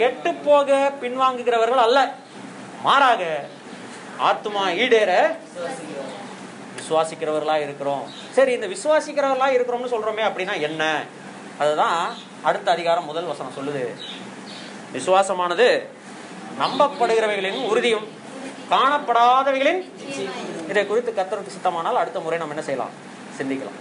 [0.00, 1.98] கெட்டு போக பின்வாங்குகிறவர்கள் அல்ல.
[2.86, 3.22] மாறாக
[4.28, 5.12] ஆத்துமா ஈடேற
[6.78, 8.04] விசுவாசிக்கிறவர்களா இருக்கிறோம்.
[8.36, 10.82] சரி இந்த விசுவாசிக்கிறவர்களா இருக்கிறோம்னு சொல்றோமே அப்படின்னா என்ன?
[11.62, 12.00] அதுதான்
[12.48, 13.84] அடுத்த அதிகாரம் முதல் வசனம் சொல்லுது.
[14.96, 15.68] விசுவாசமானது
[16.62, 18.06] நம்பப்படுகிறவைகளின் உறுதியும்
[18.72, 19.80] காணப்படாதவைகளின்
[20.70, 22.94] இதை குறித்து கத்தருக்கு சித்தமானால் அடுத்த முறை நம்ம என்ன செய்யலாம்?
[23.38, 23.78] சிந்திக்கலாம்.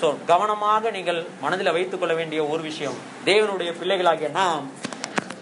[0.00, 2.98] ஸோ கவனமாக நீங்கள் மனதில் வைத்துக் கொள்ள வேண்டிய ஒரு விஷயம்
[3.28, 4.66] தேவனுடைய பிள்ளைகளாகிய நாம்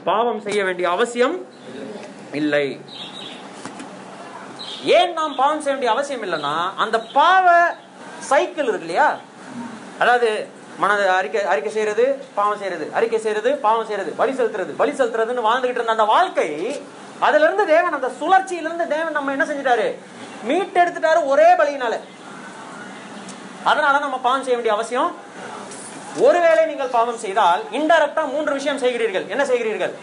[0.08, 1.36] பாவம் செய்ய வேண்டிய அவசியம்
[2.40, 2.66] இல்லை.
[4.96, 6.54] ஏன் நாம் பாவம் செய்ய வேண்டிய அவசியம் இல்லைன்னா
[6.84, 7.46] அந்த பாவ
[8.30, 9.08] சைக்கிள் இருக்கு இல்லையா?
[10.02, 10.28] அதாவது
[10.82, 12.04] மனது அறிக்கை அறிக்கை செய்யறது
[12.38, 16.48] பாவம் செய்யறது அறிக்கை செய்யறது பாவம் செய்யறது வழி செலுத்துறது வழி செலுத்துறதுன்னு வாழ்ந்துகிட்டு இருந்த அந்த வாழ்க்கை
[17.26, 19.86] அதுல இருந்து தேவன் அந்த சுழற்சியிலிருந்து தேவன் நம்ம என்ன செஞ்சிட்டாரு?
[20.48, 21.94] மீட்டெடுத்துட்டாரு ஒரே பலியினால.
[23.70, 25.12] அதனால நம்ம பாவம் செய்ய வேண்டிய அவசியம்.
[26.26, 29.26] ஒருவேளை நீங்கள் பாவம் செய்தால் இன்டெரக்டா மூன்று விஷயம் செய்கிறீர்கள்.
[29.34, 29.94] என்ன செய்கிறீர்கள்?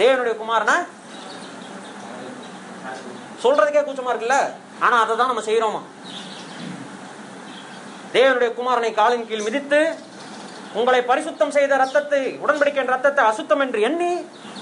[0.00, 0.76] தேவனுடைய குமாரனை?
[3.44, 4.38] சொல்றதுக்கே கூச்சமா இருக்குல்ல?
[4.84, 5.80] ஆனா அதை தான் நம்ம செய்யறோமா
[8.16, 9.80] தேவனுடைய குமாரனை காலின் கீழ் மிதித்து
[10.78, 14.12] உங்களை பரிசுத்தம் செய்த ரத்தத்தை உடன்படிக்கின்ற ரத்தத்தை அசுத்தம் என்று எண்ணி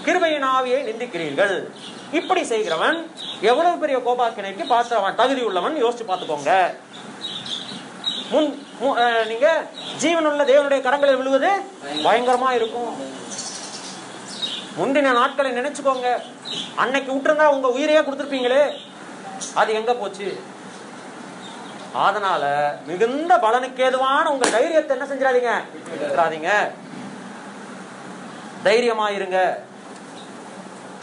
[0.06, 1.70] கிருபையின் ஆவியை நிந்திக்கிறீர்கள்.
[2.12, 6.76] இப்படி செய்கிறவன் எவ்வளவு பெரிய கோபாக்கினைக்கு பாத்திரவன் தகுதி உள்ளவன் யோசிச்சு பார்த்துக்கோங்க.
[8.30, 9.62] முன் மு- நீங்க
[10.00, 11.50] ஜீவனுள்ள தேவனுடைய கரங்களில் விழுவது
[11.84, 12.94] பயங்கரமா இருக்கும்.
[14.78, 16.22] முந்தின நாட்களை நினைச்சுக்கோங்க.
[16.76, 18.72] அன்னைக்கு விட்டுருந்தா உங்க உயிரையே கொடுத்துருப்பீங்களே.
[19.54, 20.40] அது எங்க போச்சு?
[21.92, 25.62] அதனால மிகுந்த பலனுக்கு ஏதுவான உங்க தைரியத்தை என்ன செஞ்சிடாதீங்க
[25.94, 26.48] விட்டுறாதீங்க.
[28.62, 29.62] தைரியமா இருங்க.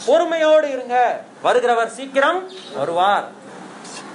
[0.06, 1.20] பொறுமையோடு இருங்க.
[1.44, 3.28] வருகிறவர் சீக்கிரம் வருவார்.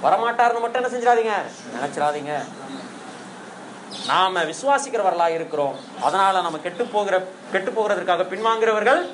[0.02, 1.32] வரமாட்டார்னு மட்டும் என்ன செஞ்சிடாதீங்க?
[1.78, 2.32] நினைச்சிடாதீங்க.
[4.06, 5.74] நாம விசுவாசிக்கிறவர்களா இருக்கிறோம்.
[6.02, 9.08] அதனால நம்ம கெட்டு போகிற கெட்டு போகிறதுக்காக பின்வாங்கிறவர்கள்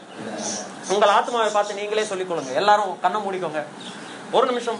[0.88, 2.54] உங்கள் ஆத்மாவை பார்த்து நீங்களே சொல்லிக் கொள்ளுங்க.
[2.54, 3.62] எல்லாரும் கண்ணை மூடிக்கோங்க.
[4.32, 4.78] ஒரு நிமிஷம்.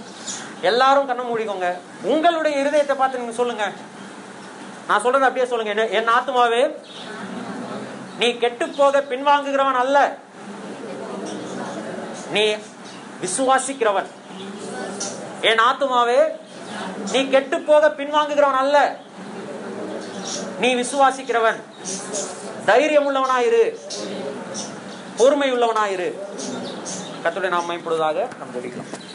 [0.61, 1.79] எல்லாரும் கண்ணை மூடிக்கோங்க.
[2.03, 3.73] உங்களுடைய இருதயத்தை பார்த்து நீங்க சொல்லுங்க.
[4.87, 5.85] நான் சொல்றது அப்படியே சொல்லுங்க.
[5.85, 6.77] என்ன- என் ஆத்மாவே
[8.19, 10.17] நீ கெட்டு போக பின்வாங்குகிறவன் அல்ல.
[12.31, 12.57] நீ
[13.23, 14.07] விசுவாசிக்கிறவன்.
[15.41, 16.21] என் ஆத்துமாவே
[17.13, 18.97] நீ கெட்டு போக பின்வாங்குகிறவன் அல்ல.
[20.61, 21.61] நீ விசுவாசிக்கிறவன்.
[22.65, 23.79] தைரியம் உள்ளவனாயிரு
[25.17, 26.19] பொறுமை உள்ளவனாயிரு
[27.25, 29.06] கத்துடைய நாம் இப்பொழுதாக நாம் ஜெபிக்கலாம்